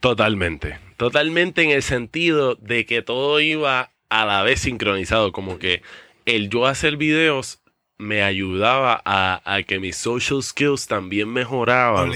[0.00, 0.78] Totalmente.
[0.96, 5.32] Totalmente en el sentido de que todo iba a la vez sincronizado.
[5.32, 5.82] Como que
[6.26, 7.60] el yo hacer videos
[7.98, 12.12] me ayudaba a, a que mis social skills también mejoraban.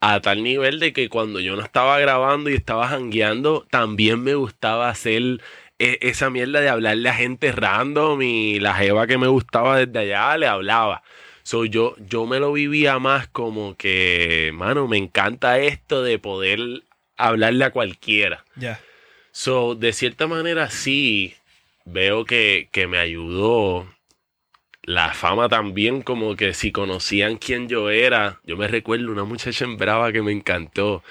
[0.00, 4.34] A tal nivel de que cuando yo no estaba grabando y estaba jangueando, también me
[4.34, 5.40] gustaba hacer
[5.78, 9.98] e- esa mierda de hablarle a gente random y la jeva que me gustaba desde
[9.98, 11.02] allá le hablaba.
[11.42, 16.60] So, yo, yo me lo vivía más como que, mano, me encanta esto de poder
[17.16, 18.44] hablarle a cualquiera.
[18.56, 18.80] Ya.
[19.32, 21.34] So, de cierta manera sí,
[21.84, 23.86] veo que, que me ayudó
[24.86, 29.64] la fama también, como que si conocían quién yo era, yo me recuerdo una muchacha
[29.64, 31.02] en Brava que me encantó,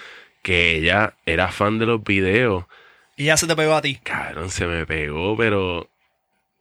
[0.42, 2.66] que ella era fan de los videos.
[3.16, 3.96] Y ya se te pegó a ti.
[4.04, 5.90] Cabrón, se me pegó, pero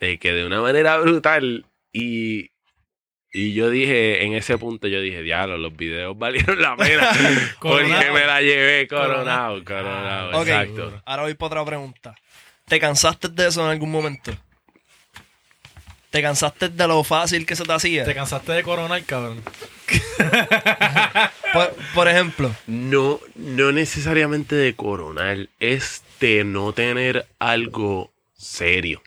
[0.00, 1.66] de que de una manera brutal.
[1.92, 2.50] Y,
[3.32, 7.10] y yo dije, en ese punto, yo dije, diablo, los videos valieron la pena.
[7.60, 11.02] porque me la llevé coronado, coronado, exacto.
[11.04, 12.14] ahora voy para otra pregunta.
[12.66, 14.32] ¿Te cansaste de eso en algún momento?
[16.12, 18.04] ¿Te cansaste de lo fácil que se te hacía?
[18.04, 19.40] Te cansaste de coronar, cabrón.
[21.54, 29.02] Por, por ejemplo, No, no necesariamente de coronar, es de no tener algo serio.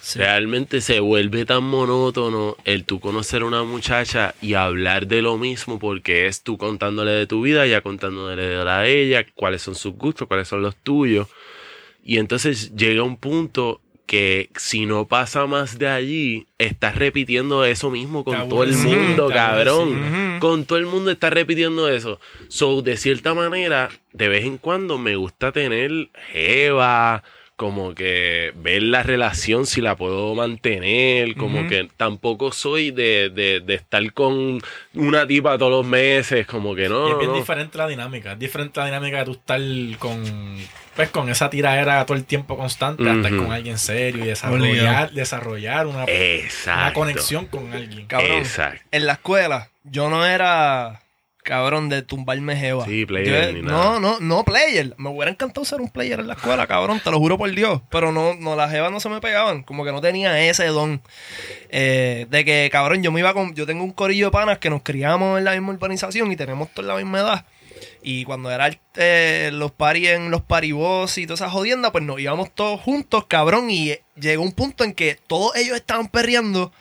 [0.00, 0.18] sí.
[0.18, 5.38] Realmente se vuelve tan monótono el tú conocer a una muchacha y hablar de lo
[5.38, 9.62] mismo porque es tú contándole de tu vida, ya contándole de la de ella, cuáles
[9.62, 11.28] son sus gustos, cuáles son los tuyos.
[12.04, 17.90] Y entonces llega un punto que si no pasa más de allí, estás repitiendo eso
[17.90, 20.38] mismo con todo el mundo, cabrón.
[20.40, 22.18] Con todo el mundo está repitiendo eso.
[22.48, 27.22] So, de cierta manera, de vez en cuando me gusta tener jeva,
[27.56, 33.60] como que ver la relación si la puedo mantener, como que tampoco soy de, de,
[33.60, 34.60] de estar con
[34.94, 37.08] una tipa todos los meses, como que no.
[37.08, 37.36] Y es bien no.
[37.36, 38.32] diferente la dinámica.
[38.32, 39.60] Es diferente la dinámica de tú estar
[39.98, 40.24] con.
[40.98, 43.44] Pues con esa tiradera todo el tiempo constante, a estar Ujú.
[43.44, 48.06] con alguien serio y desarrollar, desarrollar una, una conexión con alguien.
[48.08, 48.82] cabrón, Exacto.
[48.90, 51.00] en la escuela yo no era
[51.44, 52.84] cabrón de tumbarme jeva.
[52.84, 54.00] Sí, player Yo- ni no, nada.
[54.00, 54.92] no, no player.
[54.98, 57.80] Me hubiera encantado ser un player en la escuela, cabrón, te lo juro por Dios.
[57.90, 59.62] Pero no, no las jevas no se me pegaban.
[59.62, 61.00] Como que no tenía ese don.
[61.70, 63.54] eh, de que, cabrón, yo me iba con.
[63.54, 66.68] Yo tengo un corillo de panas que nos criamos en la misma urbanización y tenemos
[66.74, 67.44] toda la misma edad.
[68.02, 72.20] Y cuando era eh, los paris en los paribos y toda esa jodienda, pues nos
[72.20, 73.70] íbamos todos juntos, cabrón.
[73.70, 76.72] Y llegó un punto en que todos ellos estaban perreando.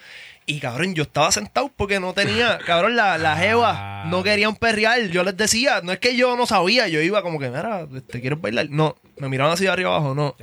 [0.49, 5.01] Y cabrón, yo estaba sentado porque no tenía, cabrón, la, la jeva no querían perrear.
[5.09, 8.21] Yo les decía, no es que yo no sabía, yo iba como que, mira, ¿te
[8.21, 8.67] quieres bailar?
[8.69, 10.35] No, me miraban así de arriba abajo, no.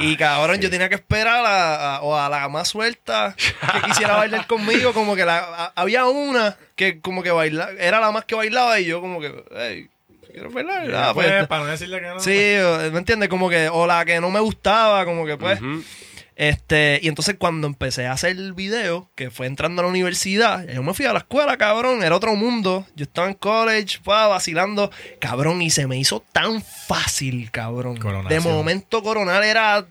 [0.00, 4.16] Y cabrón, yo tenía que esperar a, a- o a la más suelta que quisiera
[4.16, 4.92] bailar conmigo.
[4.92, 8.80] Como que la, a- había una que como que bailaba, era la más que bailaba
[8.80, 9.86] y yo como que, hey,
[10.32, 10.92] ¿quieres bailar?
[10.92, 12.18] Ah, pues, pues, para no decirle que no.
[12.18, 13.28] sí, ¿me entiendes?
[13.28, 15.60] Como que, o la que no me gustaba, como que pues.
[16.36, 20.66] Este, y entonces cuando empecé a hacer el video, que fue entrando a la universidad,
[20.66, 22.86] yo me fui a la escuela, cabrón, era otro mundo.
[22.96, 27.96] Yo estaba en college, pa, vacilando, cabrón, y se me hizo tan fácil, cabrón.
[27.98, 28.28] Coronación.
[28.28, 29.86] De momento coronar era,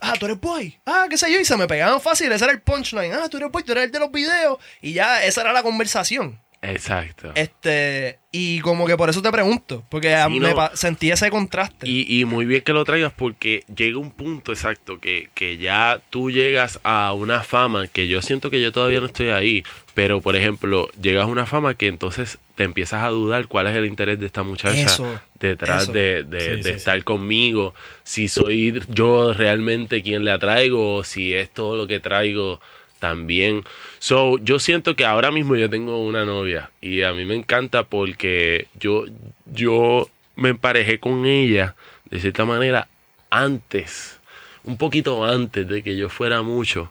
[0.00, 2.52] ah, tú eres boy, ah, qué sé yo, y se me pegaban fácil, ese era
[2.54, 5.42] el punchline, ah, tú eres boy, tú eres el de los videos, y ya esa
[5.42, 6.40] era la conversación.
[6.60, 7.30] Exacto.
[7.36, 10.70] Este, y como que por eso te pregunto, porque Sí, me no.
[10.74, 11.88] sentí ese contraste.
[11.88, 16.00] Y, y muy bien que lo traigas porque llega un punto exacto que, que ya
[16.10, 19.62] tú llegas a una fama que yo siento que yo todavía no estoy ahí,
[19.94, 23.76] pero por ejemplo, llegas a una fama que entonces te empiezas a dudar cuál es
[23.76, 25.92] el interés de esta muchacha Eso, detrás eso.
[25.92, 26.70] de, de- Sí, de sí, sí.
[26.70, 32.00] estar conmigo, si soy yo realmente quien le atraigo o si es todo lo que
[32.00, 32.60] traigo
[32.98, 33.64] también.
[33.98, 37.84] So, yo siento que ahora mismo yo tengo una novia y a mí me encanta
[37.84, 39.04] porque yo,
[39.46, 41.74] yo me emparejé con ella
[42.10, 42.88] de cierta manera
[43.30, 44.20] antes,
[44.64, 46.90] un poquito antes de que yo fuera mucho.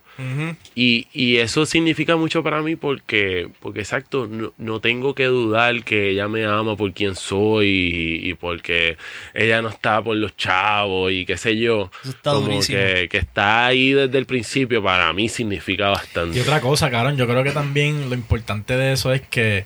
[0.76, 5.84] Y, y eso significa mucho para mí porque, porque exacto, no, no tengo que dudar
[5.84, 8.97] que ella me ama por quien soy y, y porque
[9.34, 11.91] ella no está por los chavos y qué sé yo.
[12.01, 12.78] Eso está Como durísimo.
[12.80, 16.38] que, que está ahí desde el principio, para mí significa bastante.
[16.38, 19.65] Y otra cosa, cabrón, yo creo que también lo importante de eso es que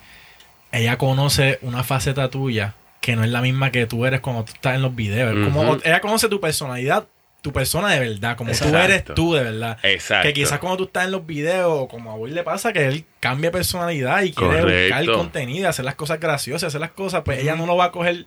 [0.71, 4.53] ella conoce una faceta tuya que no es la misma que tú eres cuando tú
[4.53, 5.33] estás en los videos.
[5.51, 7.07] Como, ella conoce tu personalidad,
[7.41, 8.71] tu persona de verdad, como Exacto.
[8.71, 9.77] tú eres tú de verdad.
[9.83, 10.27] Exacto.
[10.27, 12.85] Que quizás cuando tú estás en los videos, o como a Will le pasa, que
[12.85, 14.95] él cambia personalidad y quiere Correcto.
[14.97, 17.91] buscar contenido, hacer las cosas graciosas, hacer las cosas, pues ella no lo va a
[17.91, 18.25] coger.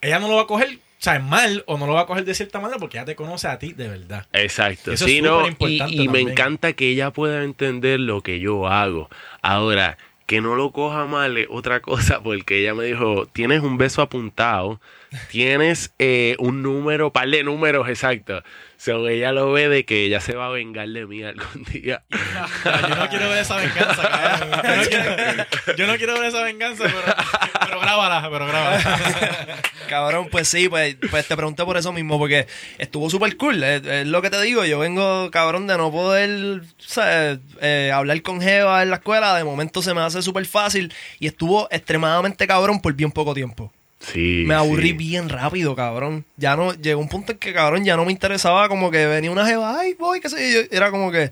[0.00, 2.24] Ella no lo va a coger, o sea, mal, o no lo va a coger
[2.24, 4.26] de cierta manera porque ella te conoce a ti de verdad.
[4.32, 4.92] Exacto.
[4.92, 9.10] Eso es no, y, y me encanta que ella pueda entender lo que yo hago.
[9.42, 13.76] Ahora, que no lo coja mal es otra cosa, porque ella me dijo, tienes un
[13.76, 14.80] beso apuntado,
[15.30, 18.42] tienes eh, un número, par de números exactos.
[18.76, 22.02] So, ella lo ve de que ella se va a vengar de mí algún día.
[22.64, 24.50] Yo no quiero ver esa venganza, cabrón.
[24.62, 27.14] Yo no quiero, yo no quiero ver esa venganza, pero,
[27.60, 29.58] pero grábala, pero grábala.
[29.88, 32.46] Cabrón, pues sí, pues, pues te pregunté por eso mismo, porque
[32.78, 33.62] estuvo súper cool.
[33.62, 36.62] Es, es lo que te digo, yo vengo, cabrón, de no poder
[37.60, 39.34] eh, hablar con Jeva en la escuela.
[39.34, 43.72] De momento se me hace súper fácil y estuvo extremadamente cabrón por bien poco tiempo.
[44.00, 44.44] Sí.
[44.46, 44.92] Me aburrí sí.
[44.94, 46.24] bien rápido, cabrón.
[46.36, 49.30] Ya no, llegó un punto en que, cabrón, ya no me interesaba como que venía
[49.30, 50.60] una Jeva, ay, voy, qué sé yo.
[50.76, 51.30] Era como que,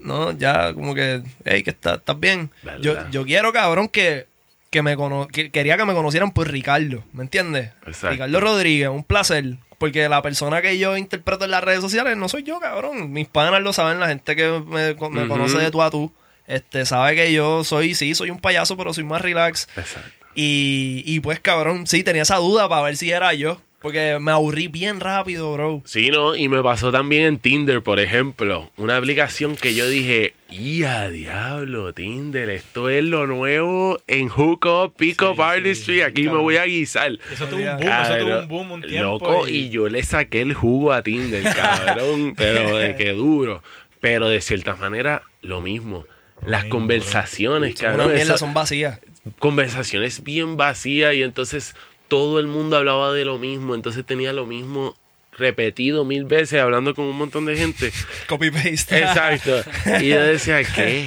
[0.00, 2.50] no, ya como que, hey, que está- estás bien.
[2.62, 2.80] ¿Verdad?
[2.80, 4.26] Yo, yo quiero, cabrón, que
[4.70, 7.72] que me cono- que quería que me conocieran por Ricardo, ¿me entiendes?
[7.86, 8.08] Exacto.
[8.12, 9.56] Ricardo Rodríguez, un placer.
[9.76, 13.12] Porque la persona que yo interpreto en las redes sociales no soy yo, cabrón.
[13.12, 16.10] Mis panas lo saben, la gente que me, conoce de tú a tú.
[16.46, 19.68] Este, sabe que yo soy, sí, soy un payaso, pero soy más relax.
[19.76, 20.21] Exacto.
[20.34, 23.60] Y, y pues, cabrón, sí, tenía esa duda para ver si era yo.
[23.82, 25.82] Porque me aburrí bien rápido, bro.
[25.84, 28.70] Sí, no, y me pasó también en Tinder, por ejemplo.
[28.76, 32.48] Una aplicación que yo dije, ¡ya diablo, Tinder!
[32.50, 37.18] Esto es lo nuevo en Hookup, Pick Up Sí, sí, Aquí me voy a guisar.
[37.32, 39.02] Eso tuvo un boom, Cabrón, eso tuvo un boom un tiempo.
[39.18, 42.34] Loco, y yo le saqué el jugo a Tinder, cabrón.
[42.36, 43.64] pero de que duro.
[44.00, 46.06] Pero de cierta manera, lo mismo.
[46.46, 48.16] Las Ay, conversaciones, Una cabrón.
[48.16, 49.00] eso- son vacías.
[49.38, 51.74] Conversaciones bien vacías y entonces
[52.08, 54.96] todo el mundo hablaba de lo mismo, entonces tenía lo mismo
[55.38, 57.90] repetido mil veces hablando con un montón de gente.
[58.28, 58.98] Copy-paste.
[58.98, 59.62] Exacto.
[60.00, 61.04] Y yo decía, ¿qué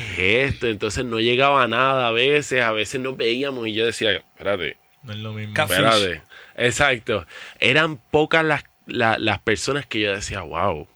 [0.48, 0.68] es esto?
[0.68, 4.78] Entonces no llegaba a nada a veces, a veces nos veíamos y yo decía, espérate,
[5.04, 5.54] No es lo mismo.
[5.56, 6.22] Espérate.
[6.58, 7.28] Exacto.
[7.60, 10.88] Eran pocas las, la- las personas que yo decía, wow,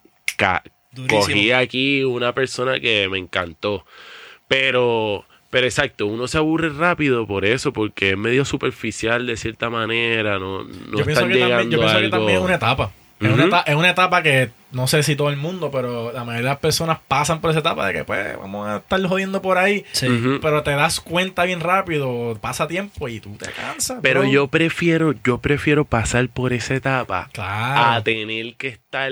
[0.92, 1.20] Durísimo.
[1.22, 3.86] cogí aquí una persona que me encantó.
[4.48, 9.70] Pero, pero exacto, uno se aburre rápido por eso, porque es medio superficial de cierta
[9.70, 12.18] manera, no, no yo pienso, están que también, llegando yo pienso a que algo.
[12.18, 12.92] también es una etapa.
[13.20, 13.64] Es, una etapa.
[13.70, 16.60] es una etapa que no sé si todo el mundo, pero la mayoría de las
[16.60, 19.84] personas pasan por esa etapa de que pues vamos a estar jodiendo por ahí.
[19.92, 20.08] Sí.
[20.42, 24.00] Pero te das cuenta bien rápido, pasa tiempo y tú te cansas.
[24.02, 24.30] Pero bro.
[24.30, 27.92] yo prefiero, yo prefiero pasar por esa etapa Claro.
[27.98, 29.12] a tener que estar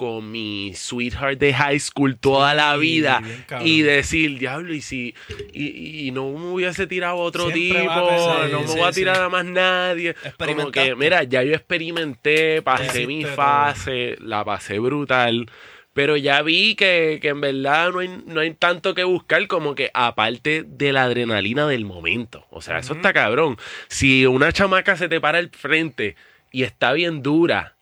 [0.00, 5.14] con mi sweetheart de high school toda la vida bien y decir, diablo, y si
[5.52, 8.92] y, y no me hubiese tirado otro Siempre tipo, a no me sí, voy a
[8.94, 9.00] sí.
[9.00, 10.16] tirar a más nadie.
[10.38, 13.34] Como que, mira, ya yo experimenté, pasé mi todo.
[13.34, 15.50] fase, la pasé brutal.
[15.92, 19.74] Pero ya vi que, que en verdad no hay, no hay tanto que buscar como
[19.74, 22.46] que aparte de la adrenalina del momento.
[22.48, 23.58] O sea, eso está cabrón.
[23.88, 26.16] Si una chamaca se te para al frente
[26.52, 27.74] y está bien dura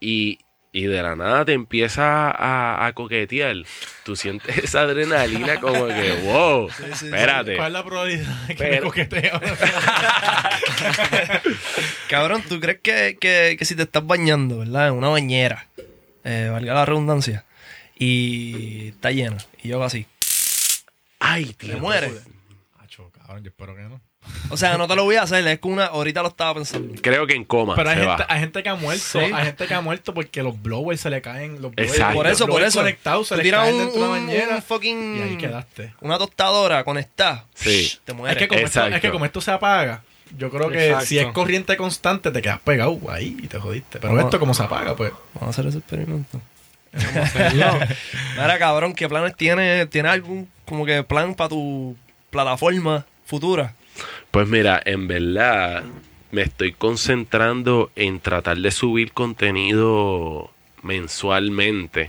[0.00, 0.38] y,
[0.72, 3.56] y de la nada te empieza a, a coquetear,
[4.04, 7.04] tú sientes esa adrenalina como que, wow, sí, sí.
[7.06, 7.56] espérate.
[7.56, 9.40] ¿Cuál es la probabilidad de que me Pero- coqueteo?
[12.08, 14.88] Cabrón, ¿tú crees que, que, que si te estás bañando, ¿verdad?
[14.88, 15.66] En una bañera,
[16.24, 17.44] eh, valga la redundancia,
[17.98, 20.06] y está llena, y yo hago así,
[21.18, 21.78] Ay, te tío.
[21.78, 22.12] mueres.
[22.90, 24.00] Acho, cabrón, yo espero que no.
[24.48, 27.00] O sea, no te lo voy a hacer, es que una, ahorita lo estaba pensando.
[27.00, 27.76] Creo que en coma.
[27.76, 28.26] Pero hay se gente, va.
[28.28, 29.04] hay gente que ha muerto.
[29.04, 29.18] Sí.
[29.18, 31.62] Hay gente que ha muerto porque los blowers se le caen.
[31.62, 32.14] Los blowers, Exacto.
[32.16, 32.80] Por eso, los por eso.
[32.80, 34.56] conectados se le caen un, dentro de la bañera.
[34.56, 35.16] un fucking...
[35.18, 35.94] Y ahí quedaste.
[36.00, 37.46] Una tostadora conectada.
[37.54, 37.92] Sí.
[38.04, 38.96] Te Es que, como esto, Exacto.
[38.96, 40.02] es que como esto se apaga,
[40.36, 41.06] yo creo que Exacto.
[41.06, 44.00] si es corriente constante, te quedas pegado ahí y te jodiste.
[44.00, 44.24] Pero Vamos.
[44.24, 45.12] esto, como se apaga, pues.
[45.34, 46.40] Vamos a hacer ese experimento.
[48.34, 49.88] Mira, cabrón, ¿qué planes tienes?
[49.90, 51.96] ¿Tienes algún como que plan para tu
[52.30, 53.74] plataforma futura?
[54.30, 55.84] Pues mira, en verdad
[56.30, 60.50] me estoy concentrando en tratar de subir contenido
[60.82, 62.06] mensualmente.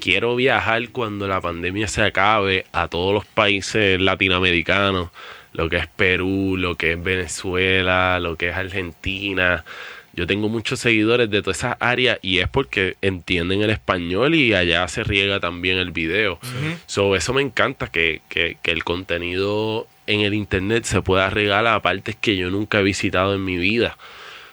[0.00, 5.10] Quiero viajar cuando la pandemia se acabe a todos los países latinoamericanos,
[5.52, 9.64] lo que es Perú, lo que es Venezuela, lo que es Argentina.
[10.18, 14.52] Yo tengo muchos seguidores de todas esas áreas y es porque entienden el español y
[14.52, 16.40] allá se riega también el video.
[16.86, 21.72] So, eso me encanta, que, que- que el contenido en el internet se pueda regalar
[21.74, 23.96] a partes que yo nunca he visitado en mi vida.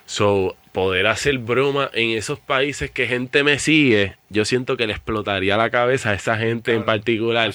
[0.05, 4.93] So, poder hacer broma en esos países que gente me sigue, yo siento que le
[4.93, 7.51] explotaría la cabeza a esa gente en particular.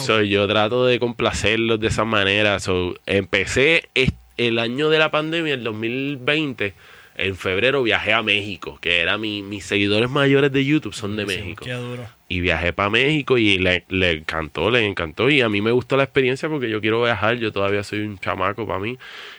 [0.00, 2.58] So, yo trato de complacerlos de esa manera.
[2.60, 3.88] So, empecé
[4.38, 6.72] el año de la pandemia, el 2020.
[7.22, 11.26] En febrero viajé a México, que era mi, mis seguidores mayores de YouTube son de
[11.26, 11.64] México.
[11.64, 12.06] Qué duro.
[12.28, 15.28] y viajé para México y le, le encantó, le encantó.
[15.28, 18.18] Y a mí me gustó la experiencia porque yo quiero viajar, yo todavía soy un
[18.18, 18.98] chamaco para mí.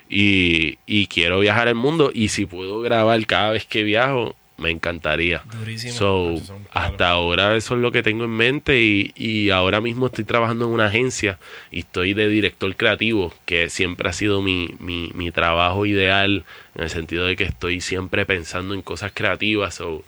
[0.10, 2.12] Y, y quiero viajar el mundo.
[2.14, 5.44] Y si puedo grabar cada vez que viajo, me encantaría.
[5.60, 5.94] Durísimo.
[5.94, 6.36] So,
[6.72, 10.66] hasta ahora eso es lo que tengo en mente y, y ahora mismo estoy trabajando
[10.66, 11.40] en una agencia
[11.72, 16.46] y estoy de director creativo, que siempre ha sido mi, mi, mi trabajo ideal
[16.76, 19.76] en el sentido de que estoy siempre pensando en cosas creativas.
[19.76, 20.04] So,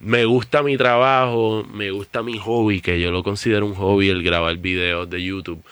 [0.00, 4.22] me gusta mi trabajo, me gusta mi hobby, que yo lo considero un hobby el
[4.22, 5.62] grabar videos de YouTube,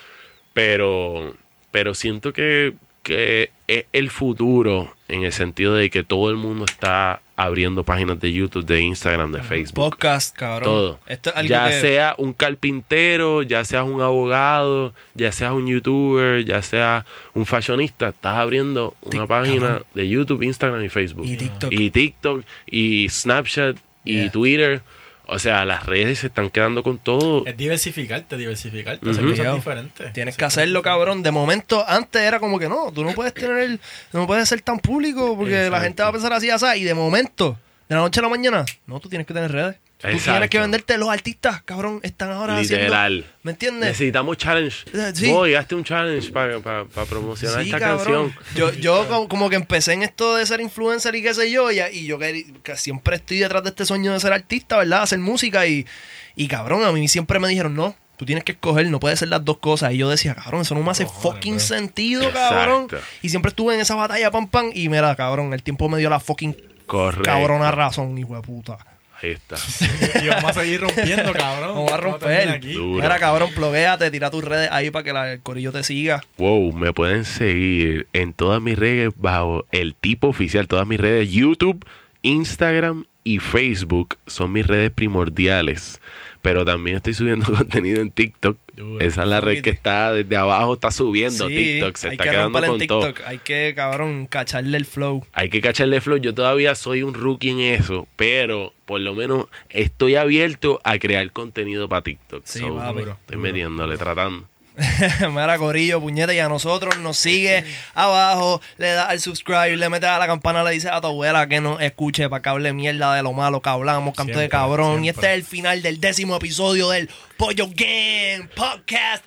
[0.53, 1.35] pero,
[1.71, 6.64] pero siento que, que es el futuro en el sentido de que todo el mundo
[6.64, 9.75] está abriendo páginas de YouTube, de Instagram, de Facebook.
[9.75, 10.64] Podcast, cabrón.
[10.64, 11.00] Todo.
[11.07, 11.80] Esto es algo Ya que...
[11.80, 17.04] sea un carpintero, ya seas un abogado, ya seas un youtuber, ya seas
[17.34, 19.84] un fashionista, estás abriendo una Tic- página cabrón.
[19.95, 21.26] de YouTube, Instagram y Facebook.
[21.26, 21.72] Y TikTok.
[21.72, 24.30] Y TikTok, y Snapchat, y Yeah.
[24.30, 24.83] Twitter.
[25.29, 27.45] O sea, las redes se están quedando con todo.
[27.47, 30.13] Es diversificarte, diversificarte, hacer cosas diferentes.
[30.13, 31.23] Tienes que hacerlo, cabrón.
[31.23, 33.81] De momento, antes era como que no, tú no puedes tener,
[34.13, 36.67] no puedes ser tan público porque la gente va a pensar así, así.
[36.77, 37.59] Y de momento,
[37.89, 39.77] de la noche a la mañana, no, tú tienes que tener redes.
[39.99, 40.33] Tú Exacto.
[40.33, 40.99] tienes que venderte.
[40.99, 43.13] Los artistas, cabrón, están ahora Literal.
[43.21, 43.27] haciendo.
[43.43, 43.89] ¿Me entiendes?
[43.89, 44.85] Necesitamos challenge.
[44.93, 45.31] Eh, sí.
[45.33, 48.31] Voy, hazte un challenge para promocionar Sí, esta cabrón.
[48.31, 48.45] canción.
[48.55, 51.71] Yo, yo como, como que empecé en esto de ser influencer y qué sé yo,
[51.73, 55.03] y, y yo que, que siempre estoy detrás de este sueño de ser artista, ¿verdad?
[55.03, 55.87] Hacer música y,
[56.35, 59.29] y cabrón, a mí siempre me dijeron, no, tú tienes que escoger, no puedes ser
[59.29, 59.95] las dos cosas.
[59.95, 62.55] Y yo decía, cabrón, eso no me hace fucking sentido, Exacto.
[62.55, 62.89] cabrón.
[63.23, 66.11] Y siempre estuve en esa batalla, pam, pam, y mira, cabrón, el tiempo me dio
[66.11, 66.55] la fucking
[66.87, 67.25] Correcto.
[67.25, 68.77] cabrona razón, hijo de puta.
[69.22, 69.57] Ahí está.
[70.22, 71.75] Y vamos a seguir rompiendo, cabrón.
[71.75, 72.61] Vamos a romper.
[72.63, 76.22] Mira, cabrón, pluguéate, tira tus redes ahí para que la- el corillo te siga.
[76.38, 80.68] Wow, me pueden seguir en todas mis redes bajo el tipo oficial.
[80.68, 81.84] Todas mis redes, YouTube,
[82.22, 86.01] Instagram y Facebook son mis redes primordiales.
[86.47, 88.57] Pero también estoy subiendo contenido en TikTok.
[89.01, 91.49] Esa es la red que está desde abajo, está subiendo.
[91.49, 93.07] Sí, TikTok se hay está que quedando en con todo.
[93.09, 93.27] TikTok.
[93.27, 95.27] Hay que, cabrón, cacharle el flow.
[95.33, 96.18] Hay que cacharle flow.
[96.18, 101.29] Yo todavía soy un rookie en eso, pero por lo menos estoy abierto a crear
[101.33, 102.43] contenido para TikTok.
[102.45, 103.01] Sí, So, papi.
[103.01, 104.47] estoy metiéndole, tratando.
[105.31, 110.07] Mira, Corillo, puñeta, y a nosotros nos sigue abajo, le da al subscribe, le mete
[110.07, 113.15] a la campana, le dice a tu abuela que nos escuche para que hable mierda
[113.15, 115.05] de lo malo que hablamos, canto de Siempre, cabrón.
[115.05, 117.09] Y este es el final del décimo episodio del
[117.39, 119.25] Pollo Game Podcast.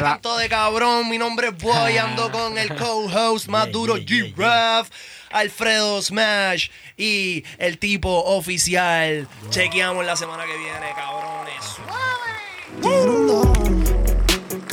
[0.00, 4.06] Canto de cabrón, mi nombre es Boy, ando con el co-host más Yeah, duro, yeah,
[4.06, 4.34] yeah, yeah.
[4.34, 4.90] Giraffe.
[5.30, 9.28] Alfredo Smash y el tipo oficial.
[9.50, 11.78] Chequeamos la semana que viene, cabrones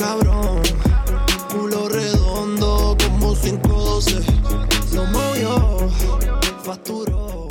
[0.06, 0.62] cabrón.
[1.50, 4.22] Culo redondo como 512.
[4.94, 5.90] Lo movió,
[6.62, 7.45] facturó.